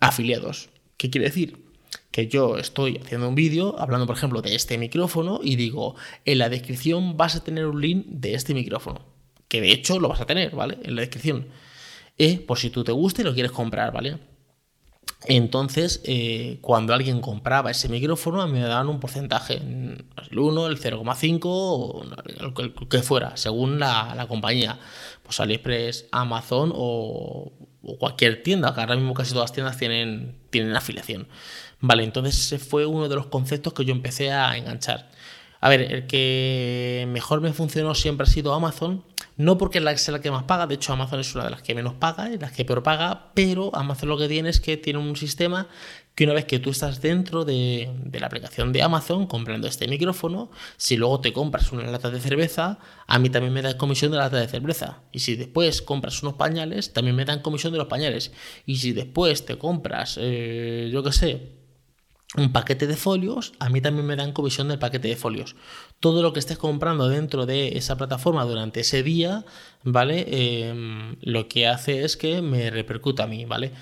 afiliados. 0.00 0.70
¿Qué 0.96 1.10
quiere 1.10 1.26
decir? 1.26 1.67
Que 2.10 2.26
yo 2.26 2.56
estoy 2.56 2.98
haciendo 2.98 3.28
un 3.28 3.34
vídeo 3.34 3.78
hablando, 3.78 4.06
por 4.06 4.16
ejemplo, 4.16 4.42
de 4.42 4.54
este 4.54 4.78
micrófono 4.78 5.40
y 5.42 5.56
digo, 5.56 5.94
en 6.24 6.38
la 6.38 6.48
descripción 6.48 7.16
vas 7.16 7.36
a 7.36 7.44
tener 7.44 7.66
un 7.66 7.80
link 7.80 8.06
de 8.06 8.34
este 8.34 8.54
micrófono, 8.54 9.00
que 9.48 9.60
de 9.60 9.72
hecho 9.72 10.00
lo 10.00 10.08
vas 10.08 10.20
a 10.20 10.26
tener, 10.26 10.54
¿vale? 10.54 10.78
En 10.82 10.96
la 10.96 11.02
descripción. 11.02 11.48
Eh, 12.16 12.38
por 12.38 12.58
si 12.58 12.70
tú 12.70 12.82
te 12.82 12.92
gusta 12.92 13.22
y 13.22 13.24
lo 13.24 13.34
quieres 13.34 13.52
comprar, 13.52 13.92
¿vale? 13.92 14.18
Entonces, 15.24 16.00
eh, 16.04 16.58
cuando 16.60 16.94
alguien 16.94 17.20
compraba 17.20 17.70
ese 17.70 17.88
micrófono, 17.88 18.40
a 18.40 18.46
mí 18.46 18.52
me 18.52 18.60
daban 18.60 18.88
un 18.88 19.00
porcentaje, 19.00 19.54
el 19.54 20.38
1, 20.38 20.66
el 20.68 20.78
0,5 20.78 21.40
o 21.44 22.04
el 22.58 22.88
que 22.88 23.02
fuera, 23.02 23.36
según 23.36 23.80
la, 23.80 24.26
compañía. 24.28 24.78
Pues 25.24 25.40
AliExpress, 25.40 26.06
Amazon 26.12 26.72
o, 26.74 27.52
o, 27.82 27.98
cualquier 27.98 28.42
tienda, 28.42 28.74
que 28.74 28.80
ahora 28.80 28.96
mismo 28.96 29.12
casi 29.12 29.32
todas 29.32 29.50
las 29.50 29.52
tiendas 29.52 29.76
tienen, 29.76 30.36
tienen 30.50 30.74
afiliación. 30.76 31.26
Vale, 31.80 32.04
entonces 32.04 32.38
ese 32.38 32.58
fue 32.58 32.86
uno 32.86 33.08
de 33.08 33.14
los 33.14 33.26
conceptos 33.26 33.72
que 33.72 33.84
yo 33.84 33.92
empecé 33.92 34.32
a 34.32 34.56
enganchar. 34.56 35.10
A 35.60 35.68
ver, 35.68 35.80
el 35.80 36.06
que 36.06 37.06
mejor 37.08 37.40
me 37.40 37.52
funcionó 37.52 37.94
siempre 37.94 38.24
ha 38.24 38.30
sido 38.30 38.54
Amazon, 38.54 39.04
no 39.36 39.58
porque 39.58 39.78
es 39.78 40.08
la 40.08 40.20
que 40.20 40.30
más 40.30 40.44
paga, 40.44 40.66
de 40.68 40.76
hecho 40.76 40.92
Amazon 40.92 41.18
es 41.20 41.34
una 41.34 41.44
de 41.44 41.50
las 41.50 41.62
que 41.62 41.74
menos 41.74 41.94
paga, 41.94 42.30
y 42.30 42.38
las 42.38 42.52
que 42.52 42.64
peor 42.64 42.82
paga, 42.82 43.32
pero 43.34 43.74
Amazon 43.74 44.08
lo 44.08 44.18
que 44.18 44.28
tiene 44.28 44.50
es 44.50 44.60
que 44.60 44.76
tiene 44.76 45.00
un 45.00 45.16
sistema 45.16 45.68
que 46.14 46.24
una 46.24 46.34
vez 46.34 46.46
que 46.46 46.58
tú 46.58 46.70
estás 46.70 47.00
dentro 47.00 47.44
de, 47.44 47.90
la 48.12 48.26
aplicación 48.26 48.72
de 48.72 48.82
Amazon 48.82 49.26
comprando 49.26 49.68
este 49.68 49.86
micrófono, 49.86 50.50
si 50.76 50.96
luego 50.96 51.20
te 51.20 51.32
compras 51.32 51.70
una 51.72 51.84
lata 51.84 52.10
de 52.10 52.20
cerveza, 52.20 52.78
a 53.06 53.18
mí 53.20 53.30
también 53.30 53.52
me 53.52 53.62
dan 53.62 53.76
comisión 53.76 54.10
de 54.10 54.18
la 54.18 54.24
lata 54.24 54.38
de 54.38 54.48
cerveza. 54.48 55.02
Y 55.12 55.20
si 55.20 55.36
después 55.36 55.80
compras 55.80 56.20
unos 56.24 56.34
pañales, 56.34 56.92
también 56.92 57.14
me 57.14 57.24
dan 57.24 57.40
comisión 57.40 57.72
de 57.72 57.78
los 57.78 57.86
pañales. 57.86 58.32
Y 58.66 58.78
si 58.78 58.92
después 58.92 59.44
te 59.44 59.58
compras, 59.58 60.18
eh, 60.20 60.90
yo 60.92 61.04
qué 61.04 61.12
sé, 61.12 61.58
un 62.36 62.52
paquete 62.52 62.86
de 62.86 62.96
folios, 62.96 63.54
a 63.58 63.70
mí 63.70 63.80
también 63.80 64.06
me 64.06 64.16
dan 64.16 64.32
comisión 64.32 64.68
del 64.68 64.78
paquete 64.78 65.08
de 65.08 65.16
folios. 65.16 65.56
Todo 65.98 66.22
lo 66.22 66.32
que 66.32 66.40
estés 66.40 66.58
comprando 66.58 67.08
dentro 67.08 67.46
de 67.46 67.78
esa 67.78 67.96
plataforma 67.96 68.44
durante 68.44 68.80
ese 68.80 69.02
día, 69.02 69.46
¿vale? 69.82 70.26
Em, 70.28 71.16
lo 71.22 71.48
que 71.48 71.66
hace 71.66 72.04
es 72.04 72.16
que 72.18 72.42
me 72.42 72.70
repercuta 72.70 73.24
a 73.24 73.26
mí, 73.26 73.46
¿vale? 73.46 73.72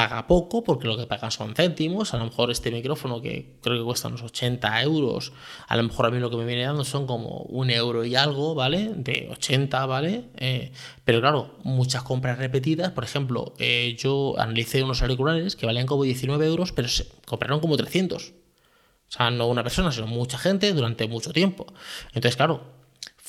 Paga 0.00 0.26
poco 0.26 0.64
porque 0.64 0.88
lo 0.88 0.96
que 0.96 1.06
pagan 1.06 1.30
son 1.30 1.54
céntimos. 1.54 2.14
A 2.14 2.16
lo 2.16 2.24
mejor 2.24 2.50
este 2.50 2.70
micrófono 2.70 3.20
que 3.20 3.58
creo 3.60 3.76
que 3.76 3.84
cuesta 3.84 4.08
unos 4.08 4.22
80 4.22 4.82
euros, 4.82 5.32
a 5.68 5.76
lo 5.76 5.82
mejor 5.82 6.06
a 6.06 6.10
mí 6.10 6.18
lo 6.18 6.30
que 6.30 6.38
me 6.38 6.46
viene 6.46 6.62
dando 6.62 6.84
son 6.84 7.06
como 7.06 7.40
un 7.60 7.68
euro 7.68 8.06
y 8.06 8.16
algo, 8.16 8.54
¿vale? 8.54 8.92
De 8.94 9.28
80, 9.30 9.84
¿vale? 9.84 10.30
Eh, 10.38 10.72
pero 11.04 11.20
claro, 11.20 11.58
muchas 11.64 12.02
compras 12.02 12.38
repetidas. 12.38 12.92
Por 12.92 13.04
ejemplo, 13.04 13.52
eh, 13.58 13.94
yo 13.98 14.36
analicé 14.38 14.82
unos 14.82 15.02
auriculares 15.02 15.54
que 15.54 15.66
valían 15.66 15.86
como 15.86 16.04
19 16.04 16.46
euros, 16.46 16.72
pero 16.72 16.88
se 16.88 17.06
compraron 17.26 17.60
como 17.60 17.76
300. 17.76 18.30
O 18.30 19.12
sea, 19.12 19.30
no 19.30 19.48
una 19.48 19.62
persona, 19.62 19.92
sino 19.92 20.06
mucha 20.06 20.38
gente 20.38 20.72
durante 20.72 21.08
mucho 21.08 21.32
tiempo. 21.32 21.66
Entonces, 22.14 22.36
claro, 22.36 22.79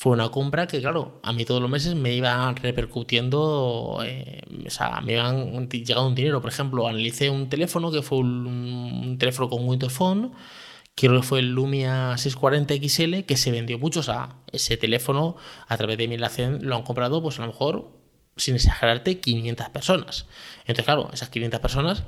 fue 0.02 0.10
una 0.14 0.30
compra 0.30 0.66
que, 0.66 0.80
claro, 0.80 1.20
a 1.22 1.32
mí 1.32 1.44
todos 1.44 1.62
los 1.62 1.70
meses 1.70 1.94
me 1.94 2.12
iban 2.12 2.56
repercutiendo, 2.56 4.00
eh, 4.04 4.42
o 4.66 4.68
sea, 4.68 5.00
me 5.00 5.12
iban 5.12 5.68
llegando 5.70 6.08
un 6.08 6.14
dinero. 6.16 6.40
Por 6.42 6.50
ejemplo, 6.50 6.88
analicé 6.88 7.30
un 7.30 7.48
teléfono 7.48 7.92
que 7.92 8.02
fue 8.02 8.18
un, 8.18 9.16
teléfono 9.20 9.48
con 9.48 9.68
Windows 9.68 9.92
Phone, 9.92 10.32
creo 10.96 11.20
que 11.20 11.22
fue 11.24 11.38
el 11.38 11.52
Lumia 11.52 12.16
640 12.18 12.74
XL, 12.84 13.24
que 13.26 13.36
se 13.36 13.52
vendió 13.52 13.78
mucho. 13.78 14.00
O 14.00 14.02
sea, 14.02 14.30
ese 14.50 14.76
teléfono 14.76 15.36
a 15.68 15.76
través 15.76 15.96
de 15.98 16.08
mi 16.08 16.16
enlace 16.16 16.50
lo 16.60 16.74
han 16.74 16.82
comprado, 16.82 17.22
pues 17.22 17.38
a 17.38 17.42
lo 17.42 17.52
mejor, 17.52 17.92
sin 18.36 18.56
exagerarte, 18.56 19.20
500 19.20 19.68
personas. 19.68 20.26
Entonces, 20.62 20.84
claro, 20.84 21.10
esas 21.12 21.28
500 21.28 21.60
personas 21.60 22.02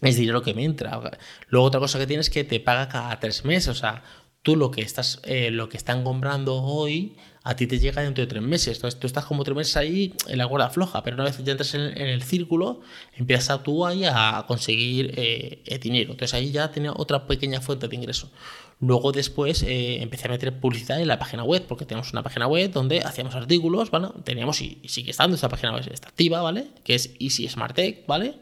es 0.00 0.16
dinero 0.16 0.42
que 0.42 0.54
me 0.54 0.62
entra. 0.62 1.00
Luego 1.48 1.66
otra 1.66 1.80
cosa 1.80 1.98
que 1.98 2.06
tienes 2.06 2.28
es 2.28 2.32
que 2.32 2.44
te 2.44 2.60
paga 2.60 2.88
cada 2.88 3.18
tres 3.18 3.44
meses, 3.44 3.68
o 3.70 3.74
sea, 3.74 4.04
tú 4.44 4.54
lo 4.56 4.70
que 4.70 4.82
estás, 4.82 5.20
eh, 5.24 5.50
lo 5.50 5.68
que 5.68 5.76
están 5.76 6.04
comprando 6.04 6.62
hoy, 6.62 7.16
a 7.42 7.56
ti 7.56 7.66
te 7.66 7.78
llega 7.78 8.02
dentro 8.02 8.22
de 8.22 8.28
tres 8.28 8.42
meses. 8.42 8.76
Entonces 8.76 9.00
tú 9.00 9.06
estás 9.06 9.24
como 9.24 9.42
tres 9.42 9.56
meses 9.56 9.76
ahí 9.76 10.14
en 10.28 10.38
la 10.38 10.46
cuerda 10.46 10.70
floja, 10.70 11.02
pero 11.02 11.16
una 11.16 11.24
vez 11.24 11.42
ya 11.42 11.52
entras 11.52 11.74
en, 11.74 11.96
el 11.96 12.22
círculo, 12.22 12.82
empiezas 13.16 13.62
tú 13.62 13.84
ahí 13.84 14.04
a 14.04 14.44
conseguir 14.46 15.14
eh, 15.16 15.78
dinero. 15.82 16.12
Entonces 16.12 16.34
ahí 16.34 16.52
ya 16.52 16.70
tenía 16.70 16.92
otra 16.92 17.26
pequeña 17.26 17.60
fuente 17.60 17.88
de 17.88 17.96
ingreso. 17.96 18.30
Luego 18.80 19.12
después 19.12 19.62
eh, 19.62 20.02
empecé 20.02 20.28
a 20.28 20.30
meter 20.30 20.60
publicidad 20.60 21.00
en 21.00 21.08
la 21.08 21.18
página 21.18 21.42
web, 21.42 21.64
porque 21.66 21.86
tenemos 21.86 22.12
una 22.12 22.22
página 22.22 22.46
web 22.46 22.70
donde 22.70 23.00
hacíamos 23.00 23.34
artículos, 23.34 23.90
¿vale? 23.90 24.08
Teníamos 24.24 24.60
y, 24.60 24.78
sigue 24.86 25.10
estando, 25.10 25.36
esa 25.36 25.48
página 25.48 25.72
web 25.72 25.88
está 25.90 26.08
activa, 26.08 26.42
¿vale? 26.42 26.66
Que 26.84 26.94
es 26.94 27.14
Easy 27.18 27.48
Smart 27.48 27.74
Tech, 27.74 28.06
¿vale? 28.06 28.34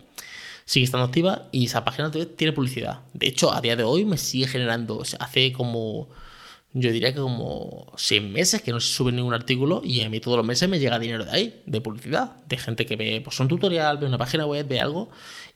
Sigue 0.72 0.84
estando 0.84 1.04
activa 1.04 1.48
y 1.52 1.66
esa 1.66 1.84
página 1.84 2.10
tiene 2.10 2.54
publicidad. 2.54 3.00
De 3.12 3.26
hecho, 3.26 3.52
a 3.52 3.60
día 3.60 3.76
de 3.76 3.82
hoy 3.82 4.06
me 4.06 4.16
sigue 4.16 4.46
generando, 4.46 5.02
hace 5.18 5.52
como, 5.52 6.08
yo 6.72 6.90
diría 6.90 7.12
que 7.12 7.20
como 7.20 7.92
seis 7.98 8.22
meses 8.22 8.62
que 8.62 8.72
no 8.72 8.80
se 8.80 8.90
sube 8.90 9.12
ningún 9.12 9.34
artículo 9.34 9.82
y 9.84 10.00
a 10.00 10.08
mí 10.08 10.18
todos 10.18 10.38
los 10.38 10.46
meses 10.46 10.70
me 10.70 10.78
llega 10.78 10.98
dinero 10.98 11.26
de 11.26 11.30
ahí, 11.30 11.62
de 11.66 11.82
publicidad, 11.82 12.36
de 12.46 12.56
gente 12.56 12.86
que 12.86 12.96
ve 12.96 13.20
pues, 13.22 13.38
un 13.38 13.48
tutorial, 13.48 13.98
ve 13.98 14.06
una 14.06 14.16
página 14.16 14.46
web, 14.46 14.66
ve 14.66 14.80
algo 14.80 15.10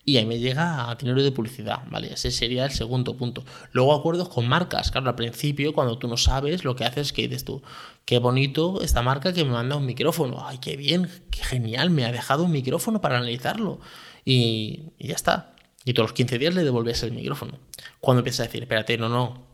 y 0.04 0.18
ahí 0.18 0.26
me 0.26 0.38
llega 0.38 0.94
dinero 1.00 1.22
de 1.22 1.32
publicidad, 1.32 1.78
¿vale? 1.90 2.12
Ese 2.12 2.30
sería 2.30 2.66
el 2.66 2.72
segundo 2.72 3.16
punto. 3.16 3.42
Luego 3.72 3.94
acuerdos 3.94 4.28
con 4.28 4.46
marcas, 4.46 4.90
claro, 4.90 5.08
al 5.08 5.14
principio 5.14 5.72
cuando 5.72 5.96
tú 5.96 6.08
no 6.08 6.18
sabes, 6.18 6.62
lo 6.62 6.76
que 6.76 6.84
haces 6.84 7.06
es 7.06 7.12
que 7.14 7.22
dices 7.22 7.46
tú, 7.46 7.62
qué 8.04 8.18
bonito 8.18 8.82
esta 8.82 9.00
marca 9.00 9.32
que 9.32 9.46
me 9.46 9.52
manda 9.52 9.76
un 9.76 9.86
micrófono, 9.86 10.46
ay, 10.46 10.58
qué 10.58 10.76
bien, 10.76 11.08
qué 11.30 11.42
genial, 11.42 11.88
me 11.88 12.04
ha 12.04 12.12
dejado 12.12 12.44
un 12.44 12.52
micrófono 12.52 13.00
para 13.00 13.16
analizarlo 13.16 13.80
y, 14.26 14.92
ya 14.98 15.14
está. 15.14 15.54
Y 15.84 15.94
todos 15.94 16.10
los 16.10 16.14
15 16.14 16.38
días 16.38 16.54
le 16.54 16.64
devolvías 16.64 17.02
el 17.04 17.12
micrófono. 17.12 17.60
Cuando 18.00 18.20
empiezas 18.20 18.40
a 18.40 18.42
decir, 18.48 18.62
espérate, 18.62 18.98
no, 18.98 19.08
no, 19.08 19.46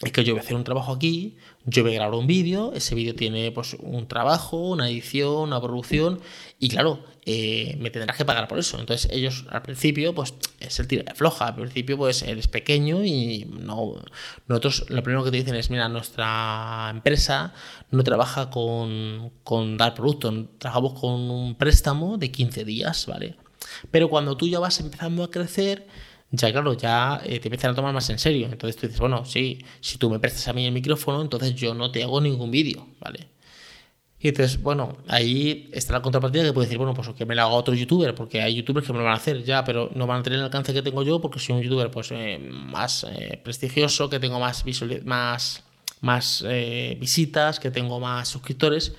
es 0.00 0.12
que 0.12 0.24
yo 0.24 0.32
voy 0.32 0.40
a 0.40 0.42
hacer 0.42 0.56
un 0.56 0.64
trabajo 0.64 0.92
aquí, 0.92 1.36
yo 1.66 1.82
voy 1.82 1.92
a 1.92 1.96
grabar 1.96 2.18
un 2.18 2.26
vídeo, 2.26 2.72
ese 2.72 2.94
vídeo 2.94 3.14
tiene 3.14 3.52
pues 3.52 3.76
un 3.78 4.08
trabajo, 4.08 4.70
una 4.70 4.88
edición, 4.88 5.34
una 5.34 5.60
producción, 5.60 6.20
y 6.58 6.70
claro, 6.70 7.04
eh, 7.26 7.76
me 7.78 7.90
tendrás 7.90 8.16
que 8.16 8.24
pagar 8.24 8.48
por 8.48 8.58
eso. 8.58 8.80
Entonces 8.80 9.10
ellos 9.12 9.44
al 9.50 9.60
principio, 9.60 10.14
pues 10.14 10.32
es 10.60 10.80
el 10.80 10.88
tiro 10.88 11.02
de 11.02 11.14
floja, 11.14 11.48
al 11.48 11.56
principio 11.56 11.98
pues 11.98 12.22
eres 12.22 12.48
pequeño 12.48 13.04
y 13.04 13.44
no, 13.44 13.96
nosotros 14.46 14.86
lo 14.88 15.02
primero 15.02 15.22
que 15.24 15.30
te 15.30 15.36
dicen 15.36 15.54
es, 15.56 15.68
mira, 15.68 15.90
nuestra 15.90 16.88
empresa 16.90 17.52
no 17.90 18.02
trabaja 18.02 18.48
con, 18.48 19.30
con 19.44 19.76
dar 19.76 19.92
productos, 19.92 20.34
trabajamos 20.56 20.98
con 20.98 21.30
un 21.30 21.54
préstamo 21.56 22.16
de 22.16 22.30
15 22.30 22.64
días, 22.64 23.04
¿vale? 23.06 23.36
Pero 23.90 24.08
cuando 24.08 24.36
tú 24.36 24.48
ya 24.48 24.58
vas 24.58 24.80
empezando 24.80 25.24
a 25.24 25.30
crecer, 25.30 25.86
ya 26.32 26.52
claro, 26.52 26.74
ya 26.74 27.20
eh, 27.24 27.40
te 27.40 27.48
empiezan 27.48 27.72
a 27.72 27.74
tomar 27.74 27.92
más 27.92 28.08
en 28.10 28.18
serio. 28.18 28.48
Entonces 28.50 28.76
tú 28.76 28.86
dices, 28.86 29.00
bueno, 29.00 29.24
sí, 29.24 29.64
si 29.80 29.98
tú 29.98 30.10
me 30.10 30.18
prestas 30.18 30.46
a 30.48 30.52
mí 30.52 30.64
el 30.66 30.72
micrófono, 30.72 31.20
entonces 31.22 31.54
yo 31.54 31.74
no 31.74 31.90
te 31.90 32.02
hago 32.02 32.20
ningún 32.20 32.50
vídeo, 32.50 32.86
¿vale? 33.00 33.28
Y 34.22 34.28
entonces, 34.28 34.62
bueno, 34.62 34.98
ahí 35.08 35.70
está 35.72 35.94
la 35.94 36.02
contrapartida 36.02 36.44
que 36.44 36.52
puede 36.52 36.66
decir, 36.66 36.76
bueno, 36.76 36.92
pues 36.92 37.08
que 37.08 37.24
me 37.24 37.34
lo 37.34 37.42
haga 37.42 37.50
otro 37.52 37.74
youtuber, 37.74 38.14
porque 38.14 38.42
hay 38.42 38.54
youtubers 38.54 38.86
que 38.86 38.92
me 38.92 38.98
lo 38.98 39.06
van 39.06 39.14
a 39.14 39.16
hacer 39.16 39.42
ya, 39.44 39.64
pero 39.64 39.90
no 39.94 40.06
van 40.06 40.20
a 40.20 40.22
tener 40.22 40.38
el 40.38 40.44
alcance 40.44 40.74
que 40.74 40.82
tengo 40.82 41.02
yo, 41.02 41.20
porque 41.22 41.40
soy 41.40 41.56
un 41.56 41.62
youtuber 41.62 41.90
pues 41.90 42.10
eh, 42.12 42.38
más 42.38 43.06
eh, 43.08 43.40
prestigioso, 43.42 44.10
que 44.10 44.20
tengo 44.20 44.38
más, 44.38 44.64
más, 45.06 45.64
más 46.02 46.44
visitas, 46.98 47.58
que 47.58 47.70
tengo 47.70 47.98
más 47.98 48.28
suscriptores. 48.28 48.92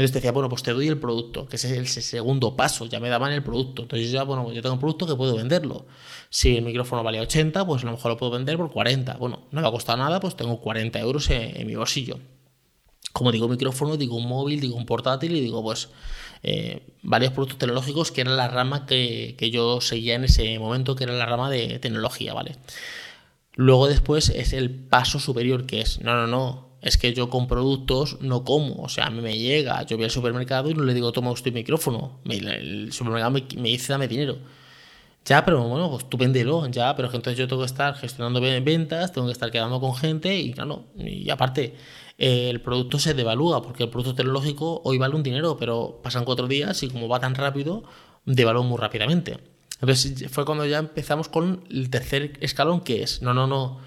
Entonces 0.00 0.12
te 0.12 0.18
decía, 0.20 0.32
bueno, 0.32 0.48
pues 0.48 0.62
te 0.62 0.72
doy 0.72 0.88
el 0.88 0.98
producto, 0.98 1.46
que 1.46 1.56
es 1.56 1.64
el 1.66 1.86
segundo 1.86 2.56
paso, 2.56 2.86
ya 2.86 3.00
me 3.00 3.10
daban 3.10 3.32
el 3.32 3.42
producto. 3.42 3.82
Entonces 3.82 4.10
ya, 4.10 4.22
bueno, 4.22 4.44
pues 4.44 4.56
yo 4.56 4.62
tengo 4.62 4.72
un 4.72 4.80
producto 4.80 5.06
que 5.06 5.14
puedo 5.14 5.36
venderlo. 5.36 5.84
Si 6.30 6.56
el 6.56 6.64
micrófono 6.64 7.02
valía 7.02 7.20
80, 7.20 7.66
pues 7.66 7.82
a 7.82 7.84
lo 7.84 7.92
mejor 7.92 8.12
lo 8.12 8.16
puedo 8.16 8.32
vender 8.32 8.56
por 8.56 8.72
40. 8.72 9.18
Bueno, 9.18 9.42
no 9.50 9.60
me 9.60 9.68
ha 9.68 9.70
costado 9.70 9.98
nada, 9.98 10.18
pues 10.18 10.36
tengo 10.36 10.58
40 10.58 10.98
euros 11.00 11.28
en, 11.28 11.66
mi 11.66 11.74
bolsillo. 11.74 12.18
Como 13.12 13.30
digo 13.30 13.46
micrófono, 13.46 13.98
digo 13.98 14.16
un 14.16 14.26
móvil, 14.26 14.58
digo 14.60 14.74
un 14.74 14.86
portátil 14.86 15.36
y 15.36 15.40
digo 15.42 15.62
pues 15.62 15.90
eh, 16.42 16.94
varios 17.02 17.34
productos 17.34 17.58
tecnológicos 17.58 18.10
que 18.10 18.22
era 18.22 18.30
la 18.30 18.48
rama 18.48 18.86
que 18.86 19.50
yo 19.52 19.82
seguía 19.82 20.14
en 20.14 20.24
ese 20.24 20.58
momento, 20.58 20.96
que 20.96 21.04
era 21.04 21.12
la 21.12 21.26
rama 21.26 21.50
de 21.50 21.78
tecnología, 21.78 22.32
¿vale? 22.32 22.56
Luego 23.54 23.86
después 23.86 24.30
es 24.30 24.54
el 24.54 24.70
paso 24.70 25.18
superior 25.18 25.66
que 25.66 25.82
es, 25.82 26.00
no, 26.00 26.14
no, 26.14 26.26
no, 26.26 26.69
es 26.82 26.96
que 26.96 27.12
yo 27.12 27.28
con 27.28 27.46
productos 27.46 28.18
no 28.20 28.44
como, 28.44 28.82
o 28.82 28.88
sea, 28.88 29.06
a 29.06 29.10
mí 29.10 29.20
me 29.20 29.36
llega, 29.38 29.82
yo 29.84 29.96
voy 29.96 30.04
al 30.04 30.10
supermercado 30.10 30.70
y 30.70 30.74
no 30.74 30.84
le 30.84 30.94
digo, 30.94 31.12
toma 31.12 31.30
usted 31.30 31.52
micrófono, 31.52 32.20
el 32.24 32.92
supermercado 32.92 33.32
me, 33.32 33.68
dice, 33.68 33.92
dame 33.92 34.08
dinero. 34.08 34.38
Ya, 35.24 35.44
pero 35.44 35.62
bueno, 35.62 35.90
pues 35.90 36.08
tú 36.08 36.16
véndelo, 36.16 36.66
ya, 36.68 36.96
pero 36.96 37.08
entonces 37.08 37.38
yo 37.38 37.46
tengo 37.46 37.60
que 37.60 37.66
estar 37.66 37.94
gestionando 37.94 38.40
ventas, 38.40 39.12
tengo 39.12 39.26
que 39.26 39.32
estar 39.32 39.50
quedando 39.50 39.78
con 39.78 39.94
gente 39.94 40.34
y 40.34 40.52
claro, 40.52 40.84
y 40.96 41.28
aparte, 41.28 41.74
el 42.16 42.60
producto 42.60 42.98
se 42.98 43.14
devalúa, 43.14 43.62
porque 43.62 43.84
el 43.84 43.90
producto 43.90 44.14
tecnológico 44.14 44.80
hoy 44.84 44.98
vale 44.98 45.14
un 45.14 45.22
dinero, 45.22 45.56
pero 45.58 46.00
pasan 46.02 46.24
cuatro 46.24 46.48
días 46.48 46.82
y 46.82 46.88
como 46.88 47.08
va 47.08 47.20
tan 47.20 47.34
rápido, 47.34 47.84
devalúa 48.24 48.62
muy 48.62 48.78
rápidamente. 48.78 49.38
Entonces 49.80 50.30
fue 50.30 50.44
cuando 50.44 50.66
ya 50.66 50.78
empezamos 50.78 51.28
con 51.28 51.64
el 51.70 51.88
tercer 51.90 52.34
escalón 52.40 52.80
que 52.80 53.02
es, 53.02 53.22
no, 53.22 53.32
no, 53.32 53.46
no, 53.46 53.78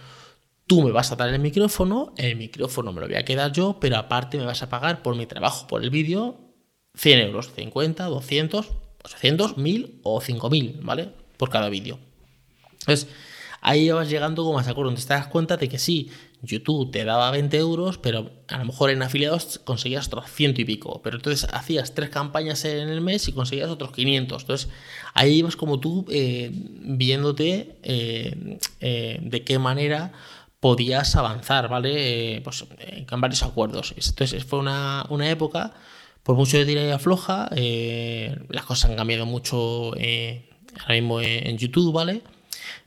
Tú 0.67 0.82
me 0.82 0.91
vas 0.91 1.12
a 1.12 1.15
dar 1.15 1.29
el 1.29 1.39
micrófono, 1.39 2.13
el 2.17 2.36
micrófono 2.36 2.93
me 2.93 3.01
lo 3.01 3.08
voy 3.08 3.17
a 3.17 3.25
quedar 3.25 3.51
yo, 3.51 3.77
pero 3.79 3.98
aparte 3.98 4.38
me 4.38 4.46
vas 4.46 4.63
a 4.63 4.70
pagar 4.70 5.01
por 5.01 5.15
mi 5.15 5.25
trabajo, 5.25 5.67
por 5.67 5.84
el 5.84 5.89
vídeo, 5.89 6.39
100 6.96 7.20
euros, 7.20 7.51
50, 7.53 8.05
200, 8.05 8.72
800, 9.03 9.58
1000 9.58 10.00
o 10.03 10.22
5000, 10.22 10.79
¿vale? 10.82 11.10
Por 11.38 11.50
cada 11.50 11.70
vídeo. 11.70 12.00
Entonces, 12.72 13.08
ahí 13.62 13.89
vas 13.89 14.10
llegando 14.10 14.43
como 14.43 14.55
más 14.55 14.67
acuerdo, 14.67 14.91
donde 14.91 15.01
te 15.01 15.13
das 15.13 15.27
cuenta 15.27 15.58
de 15.58 15.67
que 15.67 15.79
sí, 15.79 16.12
YouTube 16.43 16.91
te 16.91 17.05
daba 17.05 17.32
20 17.32 17.58
euros, 17.58 17.98
pero 17.98 18.29
a 18.50 18.58
lo 18.58 18.65
mejor 18.65 18.89
en 18.89 19.01
afiliados 19.01 19.60
conseguías 19.63 20.08
otros 20.08 20.29
ciento 20.29 20.62
y 20.62 20.65
pico. 20.65 21.01
Pero 21.01 21.15
entonces 21.15 21.50
hacías 21.53 21.96
tres 21.96 22.10
campañas 22.10 22.65
en 22.65 22.89
el 22.89 23.00
mes 23.00 23.27
y 23.29 23.32
conseguías 23.32 23.70
otros 23.70 23.91
500. 23.91 24.43
Entonces 24.43 24.70
ahí 25.13 25.38
ibas 25.38 25.55
como 25.55 25.79
tú 25.79 26.05
eh, 26.10 26.51
viéndote 26.53 27.77
eh, 27.82 28.60
eh, 28.82 29.20
de 29.22 29.43
qué 29.43 29.58
manera 29.58 30.12
podías 30.63 31.13
avanzar, 31.17 31.67
¿vale? 31.67 32.38
Eh, 32.38 32.41
pues 32.41 32.63
en 32.79 33.20
varios 33.20 33.43
acuerdos. 33.43 33.93
Entonces 33.98 34.46
fue 34.46 34.60
una, 34.60 35.05
época, 35.29 35.74
por 36.24 36.38
mucho 36.38 36.58
de 36.58 36.65
tira 36.65 36.82
y 36.82 36.89
afloja, 36.89 37.50
eh, 37.53 38.34
las 38.48 38.63
cosas 38.63 38.89
han 38.89 38.96
cambiado 38.96 39.25
mucho 39.25 39.91
eh, 39.98 40.50
ahora 40.79 40.93
mismo 40.93 41.20
en 41.20 41.58
YouTube, 41.58 41.91
¿vale? 41.91 42.22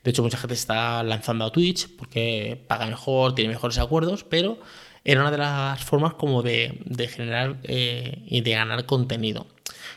De 0.03 0.11
hecho, 0.11 0.23
mucha 0.23 0.39
gente 0.39 0.55
está 0.55 1.03
lanzando 1.03 1.45
a 1.45 1.53
Twitch 1.53 1.95
porque 1.99 2.65
paga 2.67 2.87
mejor, 2.87 3.35
tiene 3.35 3.53
mejores 3.53 3.77
acuerdos, 3.77 4.25
pero 4.25 4.59
era 5.05 5.21
una 5.21 5.31
de 5.31 5.37
las 5.37 5.85
formas 5.85 6.15
como 6.15 6.43
de, 6.43 6.81
generar 7.15 7.59
y 7.69 8.41
de 8.41 8.51
ganar 8.53 8.87
contenido. 8.87 9.49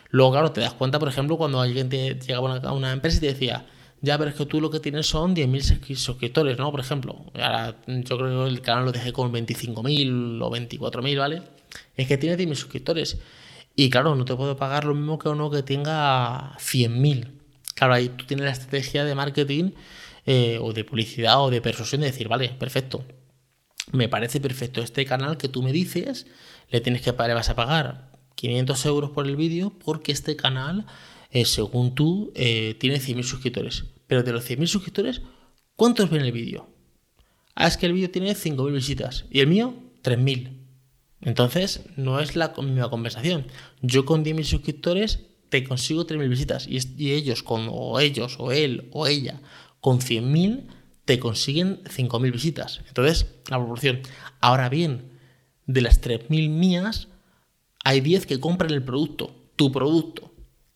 Luego, 0.09 0.33
claro, 0.33 0.51
te 0.51 0.59
das 0.59 0.73
cuenta, 0.73 0.99
por 0.99 1.07
ejemplo, 1.07 1.37
cuando 1.37 1.61
alguien 1.61 1.87
te 1.87 2.15
llegaba 2.15 2.57
a 2.57 2.73
una 2.73 2.91
empresa 2.91 3.19
y 3.19 3.21
te 3.21 3.27
decía, 3.27 3.65
ya, 4.01 4.17
pero 4.17 4.29
es 4.29 4.35
que 4.35 4.45
tú 4.45 4.61
lo 4.61 4.69
que 4.69 4.79
tienes 4.79 5.07
son 5.07 5.35
10.000 5.35 5.95
suscriptores, 5.95 6.57
¿no? 6.57 6.71
Por 6.71 6.79
ejemplo. 6.79 7.25
Ahora 7.33 7.75
yo 7.85 8.17
creo 8.17 8.45
que 8.45 8.49
el 8.49 8.61
canal 8.61 8.85
lo 8.85 8.91
dejé 8.91 9.11
con 9.11 9.31
25.000 9.33 10.41
o 10.41 10.51
24.000, 10.51 11.19
¿vale? 11.19 11.41
Es 11.95 12.07
que 12.07 12.17
tiene 12.17 12.37
10.000 12.37 12.55
suscriptores. 12.55 13.17
Y 13.75 13.89
claro, 13.89 14.15
no 14.15 14.25
te 14.25 14.35
puedo 14.35 14.55
pagar 14.55 14.85
lo 14.85 14.95
mismo 14.95 15.19
que 15.19 15.29
uno 15.29 15.49
que 15.49 15.63
tenga 15.63 16.55
100.000. 16.57 17.27
Claro, 17.75 17.93
ahí 17.93 18.09
tú 18.09 18.25
tienes 18.25 18.45
la 18.45 18.51
estrategia 18.51 19.03
de 19.03 19.15
marketing 19.15 19.71
eh, 20.25 20.59
o 20.61 20.73
de 20.73 20.83
publicidad 20.83 21.41
o 21.41 21.49
de 21.49 21.61
persuasión 21.61 22.01
de 22.01 22.07
decir, 22.07 22.27
vale, 22.27 22.49
perfecto. 22.49 23.03
Me 23.91 24.07
parece 24.07 24.39
perfecto 24.39 24.81
este 24.81 25.05
canal 25.05 25.37
que 25.37 25.49
tú 25.49 25.63
me 25.63 25.71
dices, 25.71 26.27
le 26.69 26.81
tienes 26.81 27.01
que 27.01 27.11
le 27.11 27.33
vas 27.33 27.49
a 27.49 27.55
pagar 27.55 28.11
500 28.35 28.85
euros 28.85 29.09
por 29.11 29.27
el 29.27 29.35
vídeo 29.35 29.73
porque 29.83 30.11
este 30.11 30.35
canal 30.35 30.85
eh, 31.29 31.45
según 31.45 31.95
tú, 31.95 32.31
eh, 32.35 32.75
tiene 32.79 32.97
100.000 32.97 33.23
suscriptores. 33.23 33.85
Pero 34.07 34.23
de 34.23 34.31
los 34.31 34.49
100.000 34.49 34.67
suscriptores, 34.67 35.21
¿cuántos 35.75 36.09
ven 36.09 36.21
el 36.21 36.31
vídeo? 36.31 36.67
Ah, 37.55 37.67
es 37.67 37.77
que 37.77 37.85
el 37.85 37.93
vídeo 37.93 38.09
tiene 38.09 38.35
5.000 38.35 38.73
visitas 38.73 39.25
y 39.29 39.39
el 39.39 39.47
mío 39.47 39.75
3.000. 40.03 40.57
Entonces, 41.21 41.81
no 41.97 42.19
es 42.19 42.35
la 42.35 42.53
misma 42.57 42.89
conversación. 42.89 43.47
Yo 43.81 44.05
con 44.05 44.23
10.000 44.23 44.43
suscriptores 44.43 45.19
te 45.49 45.63
consigo 45.63 46.07
3.000 46.07 46.29
visitas 46.29 46.67
y, 46.67 47.11
ellos, 47.11 47.43
con, 47.43 47.67
o 47.69 47.99
ellos, 47.99 48.37
o 48.39 48.51
él, 48.51 48.87
o 48.91 49.07
ella, 49.07 49.41
con 49.81 49.99
100.000 49.99 50.67
te 51.05 51.19
consiguen 51.19 51.83
5.000 51.83 52.31
visitas. 52.31 52.81
Entonces, 52.87 53.27
la 53.49 53.57
proporción. 53.57 54.01
Ahora 54.39 54.69
bien, 54.69 55.11
de 55.65 55.81
las 55.81 56.01
3.000 56.01 56.49
mías, 56.49 57.07
hay 57.83 58.01
10 58.01 58.25
que 58.25 58.39
compran 58.39 58.71
el 58.71 58.83
producto, 58.83 59.35
tu 59.55 59.71
producto. 59.71 60.31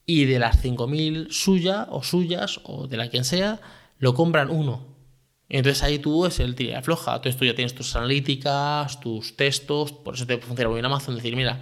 Y 0.06 0.26
de 0.26 0.38
las 0.38 0.62
5.000 0.62 1.30
suyas 1.30 1.86
o 1.90 2.02
suyas 2.02 2.60
o 2.64 2.86
de 2.86 2.96
la 2.96 3.08
quien 3.08 3.24
sea, 3.24 3.60
lo 3.98 4.14
compran 4.14 4.50
uno. 4.50 4.94
Entonces 5.48 5.82
ahí 5.82 5.98
tú 5.98 6.26
es 6.26 6.40
el 6.40 6.54
tira 6.54 6.82
floja. 6.82 7.16
Entonces 7.16 7.38
tú 7.38 7.44
ya 7.44 7.54
tienes 7.54 7.74
tus 7.74 7.94
analíticas, 7.96 9.00
tus 9.00 9.36
textos, 9.36 9.92
por 9.92 10.14
eso 10.14 10.26
te 10.26 10.38
funciona 10.38 10.68
muy 10.68 10.76
bien 10.76 10.86
Amazon. 10.86 11.16
Decir, 11.16 11.36
mira, 11.36 11.60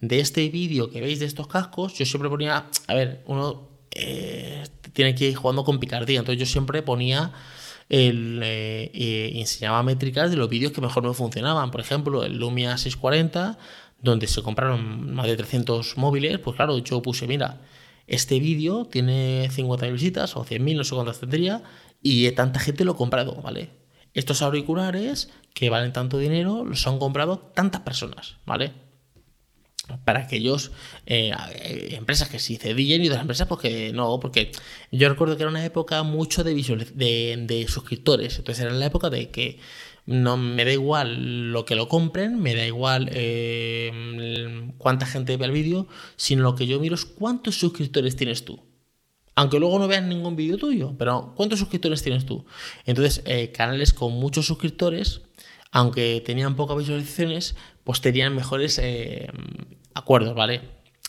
de 0.00 0.20
este 0.20 0.48
vídeo 0.48 0.90
que 0.90 1.00
veis 1.00 1.20
de 1.20 1.26
estos 1.26 1.46
cascos, 1.46 1.94
yo 1.94 2.06
siempre 2.06 2.28
ponía, 2.28 2.66
a 2.86 2.94
ver, 2.94 3.22
uno 3.26 3.68
eh, 3.94 4.64
tiene 4.92 5.14
que 5.14 5.28
ir 5.28 5.34
jugando 5.36 5.64
con 5.64 5.80
picardía, 5.80 6.18
entonces 6.18 6.40
yo 6.40 6.46
siempre 6.46 6.82
ponía 6.82 7.32
el, 7.88 8.40
eh, 8.42 9.32
enseñaba 9.34 9.82
métricas 9.82 10.30
de 10.30 10.36
los 10.36 10.48
vídeos 10.48 10.72
que 10.72 10.80
mejor 10.80 11.02
me 11.04 11.14
funcionaban. 11.14 11.70
Por 11.70 11.80
ejemplo, 11.80 12.24
el 12.24 12.38
Lumia 12.38 12.76
640, 12.76 13.58
donde 14.04 14.26
se 14.26 14.42
compraron 14.42 15.14
más 15.14 15.26
de 15.26 15.36
300 15.36 15.96
móviles, 15.96 16.38
pues 16.38 16.56
claro, 16.56 16.78
yo 16.78 17.02
puse, 17.02 17.26
mira, 17.26 17.62
este 18.06 18.38
vídeo 18.38 18.84
tiene 18.84 19.48
50.000 19.50 19.92
visitas 19.92 20.36
o 20.36 20.44
100.000, 20.44 20.76
no 20.76 20.84
sé 20.84 20.94
cuántas 20.94 21.20
tendría, 21.20 21.62
y 22.02 22.30
tanta 22.32 22.60
gente 22.60 22.84
lo 22.84 22.92
ha 22.92 22.96
comprado, 22.96 23.40
¿vale? 23.42 23.70
Estos 24.12 24.42
auriculares 24.42 25.30
que 25.54 25.70
valen 25.70 25.92
tanto 25.92 26.18
dinero 26.18 26.64
los 26.64 26.86
han 26.86 26.98
comprado 26.98 27.38
tantas 27.38 27.80
personas, 27.80 28.36
¿vale? 28.44 28.72
para 30.04 30.20
aquellos 30.20 30.72
eh, 31.06 31.32
empresas 31.90 32.28
que 32.28 32.38
sí 32.38 32.56
cedían 32.56 33.02
y 33.02 33.08
otras 33.08 33.20
empresas 33.20 33.46
porque 33.46 33.92
no, 33.92 34.18
porque 34.18 34.50
yo 34.90 35.08
recuerdo 35.08 35.36
que 35.36 35.42
era 35.42 35.50
una 35.50 35.64
época 35.64 36.02
mucho 36.02 36.42
de, 36.42 36.54
de, 36.54 37.66
suscriptores, 37.68 38.38
entonces 38.38 38.64
era 38.64 38.72
la 38.72 38.86
época 38.86 39.10
de 39.10 39.30
que 39.30 39.58
no 40.06 40.36
me 40.36 40.64
da 40.64 40.72
igual 40.72 41.52
lo 41.52 41.64
que 41.64 41.74
lo 41.74 41.88
compren, 41.88 42.40
me 42.40 42.54
da 42.54 42.66
igual 42.66 43.08
eh, 43.12 44.70
cuánta 44.78 45.06
gente 45.06 45.36
ve 45.36 45.46
el 45.46 45.52
vídeo, 45.52 45.86
sino 46.16 46.42
lo 46.42 46.54
que 46.54 46.66
yo 46.66 46.78
miro 46.80 46.94
es 46.94 47.04
cuántos 47.04 47.56
suscriptores 47.58 48.16
tienes 48.16 48.44
tú. 48.44 48.62
Aunque 49.36 49.58
luego 49.58 49.78
no 49.78 49.88
vean 49.88 50.08
ningún 50.08 50.36
vídeo 50.36 50.58
tuyo, 50.58 50.94
pero 50.96 51.32
¿cuántos 51.36 51.58
suscriptores 51.58 52.02
tienes 52.02 52.24
tú? 52.24 52.44
Entonces, 52.84 53.22
eh, 53.26 53.50
canales 53.50 53.92
con 53.92 54.12
muchos 54.12 54.46
suscriptores, 54.46 55.22
aunque 55.72 56.22
tenían 56.24 56.54
pocas 56.54 56.76
visualizaciones, 56.76 57.56
pues 57.82 58.00
tenían 58.00 58.34
mejores 58.36 58.78
eh, 58.78 59.28
acuerdos, 59.92 60.34
¿vale? 60.36 60.60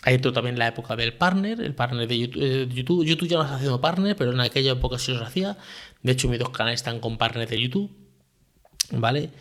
Hay 0.02 0.16
otro 0.16 0.34
también 0.34 0.58
la 0.58 0.68
época 0.68 0.96
del 0.96 1.14
partner, 1.14 1.62
el 1.62 1.76
partner 1.76 2.08
de 2.08 2.20
YouTube. 2.20 3.04
YouTube. 3.04 3.28
ya 3.28 3.38
no 3.38 3.44
está 3.44 3.56
haciendo 3.56 3.82
partner, 3.82 4.16
pero 4.16 4.32
en 4.32 4.40
aquella 4.40 4.74
época 4.74 5.00
sí 5.00 5.12
los 5.12 5.22
hacía. 5.22 5.58
De 6.04 6.12
hecho, 6.12 6.28
mis 6.28 6.40
dos 6.40 6.50
canales 6.50 6.80
están 6.80 7.00
con 7.00 7.18
partner 7.18 7.48
de 7.48 7.60
YouTube, 7.60 7.92
¿vale? 8.92 9.32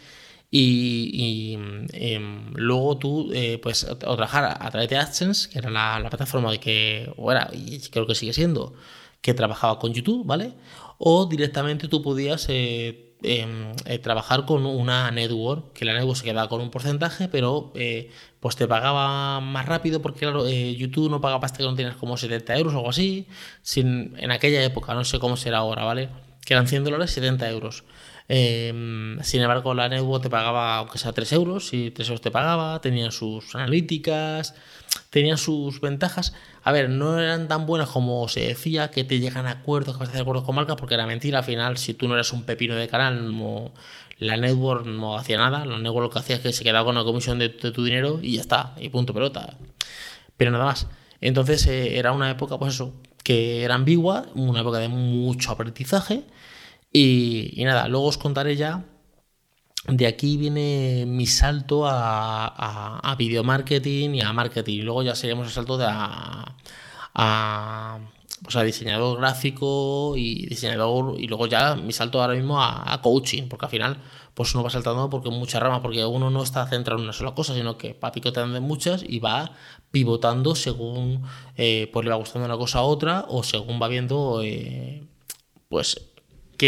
Y, 0.56 1.58
em, 1.92 2.52
luego 2.54 2.96
tú 2.96 3.30
eh, 3.34 3.58
pues 3.60 3.82
o 3.84 3.96
trabajar 3.96 4.44
a, 4.44 4.70
través 4.70 4.88
de 4.88 4.96
AdSense, 4.96 5.50
que 5.50 5.58
era 5.58 5.68
la, 5.68 6.08
plataforma 6.08 6.52
de 6.52 6.60
que, 6.60 7.12
o 7.16 7.32
era, 7.32 7.50
y 7.52 7.80
creo 7.90 8.06
que 8.06 8.14
sigue 8.14 8.32
siendo, 8.32 8.72
que 9.20 9.34
trabajaba 9.34 9.80
con 9.80 9.92
YouTube, 9.92 10.24
¿vale? 10.24 10.52
O 10.98 11.26
directamente 11.26 11.88
tú 11.88 12.02
podías 12.02 12.46
eh, 12.50 13.16
em, 13.24 13.72
eh, 13.86 13.98
trabajar 13.98 14.46
con 14.46 14.64
una 14.64 15.10
network, 15.10 15.72
que 15.72 15.84
la 15.84 15.92
network 15.94 16.18
se 16.18 16.24
quedaba 16.24 16.48
con 16.48 16.60
un 16.60 16.70
porcentaje, 16.70 17.28
pero 17.28 17.72
pues 18.38 18.54
te 18.54 18.68
pagaba 18.68 19.40
más 19.40 19.66
rápido 19.66 20.02
porque 20.02 20.20
claro, 20.20 20.48
YouTube 20.48 21.10
no 21.10 21.20
pagaba 21.20 21.46
hasta 21.46 21.58
que 21.58 21.64
no 21.64 21.74
tienes 21.74 21.96
como 21.96 22.16
70 22.16 22.56
euros 22.58 22.74
o 22.74 22.76
algo 22.76 22.90
así, 22.90 23.26
sin, 23.62 24.14
en 24.18 24.30
aquella 24.30 24.62
época, 24.62 24.94
no 24.94 25.04
sé 25.04 25.18
cómo 25.18 25.36
será 25.36 25.58
ahora, 25.58 25.84
¿vale? 25.84 26.10
Que 26.46 26.54
eran 26.54 26.68
100 26.68 26.84
dólares, 26.84 27.10
70 27.10 27.50
euros. 27.50 27.82
Em, 28.26 29.22
sin 29.22 29.42
embargo, 29.42 29.74
la 29.74 29.88
network 29.88 30.22
te 30.22 30.30
pagaba, 30.30 30.78
aunque 30.78 30.98
sea 30.98 31.12
3 31.12 31.30
euros, 31.32 31.72
y 31.74 31.90
3 31.90 32.08
euros 32.08 32.20
te 32.22 32.30
pagaba, 32.30 32.80
tenían 32.80 33.12
sus 33.12 33.54
analíticas, 33.54 34.54
tenían 35.10 35.36
sus 35.36 35.80
ventajas. 35.80 36.32
A 36.62 36.72
ver, 36.72 36.88
no 36.88 37.18
eran 37.20 37.48
tan 37.48 37.66
buenas 37.66 37.90
como 37.90 38.26
se 38.28 38.40
decía, 38.40 38.90
que 38.90 39.04
te 39.04 39.20
llegan 39.20 39.46
a 39.46 39.52
acuerdos, 39.52 39.94
que 39.96 40.00
vas 40.00 40.08
a 40.08 40.12
hacer 40.12 40.22
acuerdos 40.22 40.44
con 40.44 40.54
marcas, 40.54 40.76
porque 40.76 40.94
era 40.94 41.06
mentira. 41.06 41.38
Al 41.38 41.44
final, 41.44 41.76
si 41.76 41.94
tú 41.94 42.08
no 42.08 42.14
eras 42.14 42.32
un 42.32 42.44
pepino 42.44 42.74
de 42.76 42.88
canal, 42.88 43.30
la 44.18 44.36
network 44.36 44.86
no 44.86 45.18
hacía 45.18 45.36
nada. 45.38 45.66
La 45.66 45.78
network 45.78 46.04
lo 46.04 46.10
que 46.10 46.18
hacía 46.20 46.36
es 46.36 46.42
que 46.42 46.52
se 46.52 46.64
quedaba 46.64 46.84
con 46.86 46.94
la 46.94 47.04
comisión 47.04 47.38
de, 47.38 47.50
tu 47.50 47.84
dinero 47.84 48.20
y 48.22 48.36
ya 48.36 48.40
está, 48.40 48.74
y 48.78 48.88
punto 48.88 49.12
pelota. 49.12 49.58
Pero 50.36 50.50
nada 50.50 50.64
más. 50.64 50.86
Entonces 51.20 51.66
eh, 51.66 51.98
era 51.98 52.12
una 52.12 52.30
época, 52.30 52.58
pues 52.58 52.74
eso, 52.74 52.94
que 53.22 53.64
era 53.64 53.74
ambigua, 53.74 54.26
una 54.34 54.60
época 54.60 54.78
de 54.78 54.88
mucho 54.88 55.52
aprendizaje 55.52 56.24
y, 56.96 57.64
nada, 57.64 57.88
luego 57.88 58.06
os 58.06 58.18
contaré 58.18 58.54
ya. 58.54 58.84
De 59.88 60.06
aquí 60.06 60.36
viene 60.36 61.04
mi 61.06 61.26
salto 61.26 61.86
a, 61.86 63.00
a, 63.00 63.14
video 63.16 63.42
marketing 63.42 64.10
y 64.14 64.20
a 64.20 64.32
marketing. 64.32 64.82
Luego 64.84 65.02
ya 65.02 65.14
seríamos 65.16 65.48
el 65.48 65.52
salto 65.52 65.76
de 65.76 65.86
a, 65.88 66.56
a, 67.14 67.98
pues 68.44 68.54
a 68.54 68.62
diseñador 68.62 69.18
gráfico 69.18 70.14
y 70.16 70.46
diseñador. 70.46 71.20
Y 71.20 71.26
luego 71.26 71.48
ya 71.48 71.74
mi 71.74 71.92
salto 71.92 72.22
ahora 72.22 72.34
mismo 72.34 72.62
a, 72.62 73.00
coaching, 73.02 73.48
porque 73.48 73.66
al 73.66 73.70
final 73.70 73.98
pues 74.34 74.54
uno 74.54 74.62
va 74.62 74.70
saltando 74.70 75.10
porque 75.10 75.30
muchas 75.30 75.60
ramas, 75.60 75.80
porque 75.80 76.04
uno 76.04 76.30
no 76.30 76.44
está 76.44 76.64
centrado 76.68 77.00
en 77.00 77.04
una 77.04 77.12
sola 77.12 77.34
cosa, 77.34 77.54
sino 77.54 77.76
que 77.76 77.98
va 78.02 78.12
picotando 78.12 78.56
en 78.56 78.62
muchas 78.62 79.04
y 79.06 79.18
va 79.18 79.50
pivotando 79.90 80.54
según 80.54 81.24
eh, 81.56 81.90
pues 81.92 82.04
le 82.04 82.10
va 82.10 82.16
gustando 82.16 82.46
una 82.46 82.56
cosa 82.56 82.78
a 82.80 82.82
otra 82.82 83.26
o 83.28 83.42
según 83.42 83.80
va 83.82 83.88
viendo 83.88 84.42
eh, 84.42 85.04
pues 85.68 86.13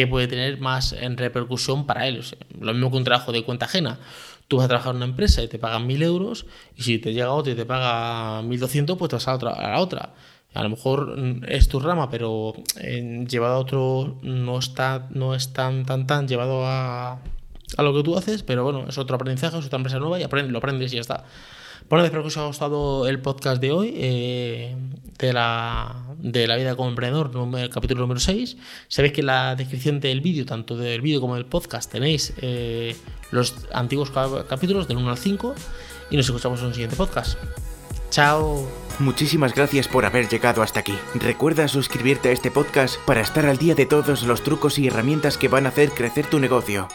puede 0.04 0.26
tener 0.26 0.58
más 0.58 0.92
en 0.92 1.16
repercusión 1.16 1.86
para 1.86 2.08
él. 2.08 2.22
lo 2.60 2.72
mismo 2.74 2.90
que 2.90 2.96
un 2.96 3.04
trabajo 3.04 3.32
de 3.32 3.44
cuenta 3.44 3.66
ajena. 3.66 4.00
Tú 4.48 4.56
vas 4.58 4.66
a 4.66 4.68
trabajar 4.68 4.90
en 4.92 4.96
una 4.96 5.06
empresa 5.06 5.42
y 5.42 5.48
te 5.48 5.58
pagan 5.58 5.88
1.000 5.88 6.02
euros 6.02 6.46
y 6.76 6.82
si 6.82 6.98
te 6.98 7.12
llega 7.12 7.32
otra 7.32 7.52
y 7.52 7.56
te 7.56 7.64
paga 7.66 8.42
1.200, 8.42 8.96
pues 8.96 9.08
te 9.08 9.16
vas 9.16 9.28
a, 9.28 9.34
otra, 9.34 9.52
a 9.52 9.70
la 9.70 9.80
otra. 9.80 10.14
A 10.54 10.62
lo 10.62 10.70
mejor 10.70 11.18
mm, 11.18 11.44
es 11.48 11.68
tu 11.68 11.80
rama, 11.80 12.10
pero 12.10 12.54
llevado 13.28 13.54
a 13.54 13.58
otro 13.58 14.18
no 14.22 14.58
está 14.58 15.08
no 15.10 15.34
es 15.34 15.52
tan, 15.52 15.84
tan, 15.84 16.06
tan 16.06 16.26
llevado 16.28 16.66
a, 16.66 17.20
a 17.76 17.82
lo 17.82 17.94
que 17.94 18.02
tú 18.02 18.16
haces, 18.16 18.42
pero 18.42 18.64
bueno, 18.64 18.84
es 18.88 18.98
otro 18.98 19.16
aprendizaje, 19.16 19.58
es 19.58 19.66
otra 19.66 19.76
empresa 19.76 19.98
nueva 19.98 20.20
y 20.20 20.48
lo 20.48 20.58
aprendes 20.58 20.92
y 20.92 20.96
ya 20.96 21.00
está. 21.00 21.24
Bueno, 21.88 22.04
espero 22.04 22.22
que 22.22 22.28
os 22.28 22.36
haya 22.36 22.46
gustado 22.46 23.06
el 23.06 23.20
podcast 23.20 23.60
de 23.60 23.70
hoy, 23.70 23.92
eh, 23.96 24.76
de, 25.18 25.32
la, 25.32 26.04
de 26.18 26.48
la 26.48 26.56
vida 26.56 26.74
como 26.74 26.88
emprendedor, 26.88 27.30
el 27.58 27.70
capítulo 27.70 28.00
número 28.00 28.18
6. 28.18 28.56
Sabéis 28.88 29.12
que 29.12 29.20
en 29.20 29.26
la 29.26 29.54
descripción 29.54 30.00
del 30.00 30.20
vídeo, 30.20 30.44
tanto 30.44 30.76
del 30.76 31.00
vídeo 31.00 31.20
como 31.20 31.36
del 31.36 31.46
podcast, 31.46 31.90
tenéis 31.90 32.32
eh, 32.38 32.96
los 33.30 33.54
antiguos 33.72 34.10
capítulos 34.48 34.88
del 34.88 34.96
1 34.96 35.10
al 35.10 35.18
5 35.18 35.54
y 36.10 36.16
nos 36.16 36.26
escuchamos 36.26 36.60
en 36.60 36.66
un 36.66 36.72
siguiente 36.74 36.96
podcast. 36.96 37.38
Chao. 38.10 38.68
Muchísimas 38.98 39.54
gracias 39.54 39.88
por 39.88 40.06
haber 40.06 40.28
llegado 40.28 40.62
hasta 40.62 40.80
aquí. 40.80 40.94
Recuerda 41.14 41.68
suscribirte 41.68 42.30
a 42.30 42.32
este 42.32 42.50
podcast 42.50 42.96
para 43.04 43.20
estar 43.20 43.46
al 43.46 43.58
día 43.58 43.74
de 43.74 43.86
todos 43.86 44.22
los 44.22 44.42
trucos 44.42 44.78
y 44.78 44.86
herramientas 44.86 45.36
que 45.36 45.48
van 45.48 45.66
a 45.66 45.68
hacer 45.68 45.90
crecer 45.90 46.26
tu 46.26 46.40
negocio. 46.40 46.88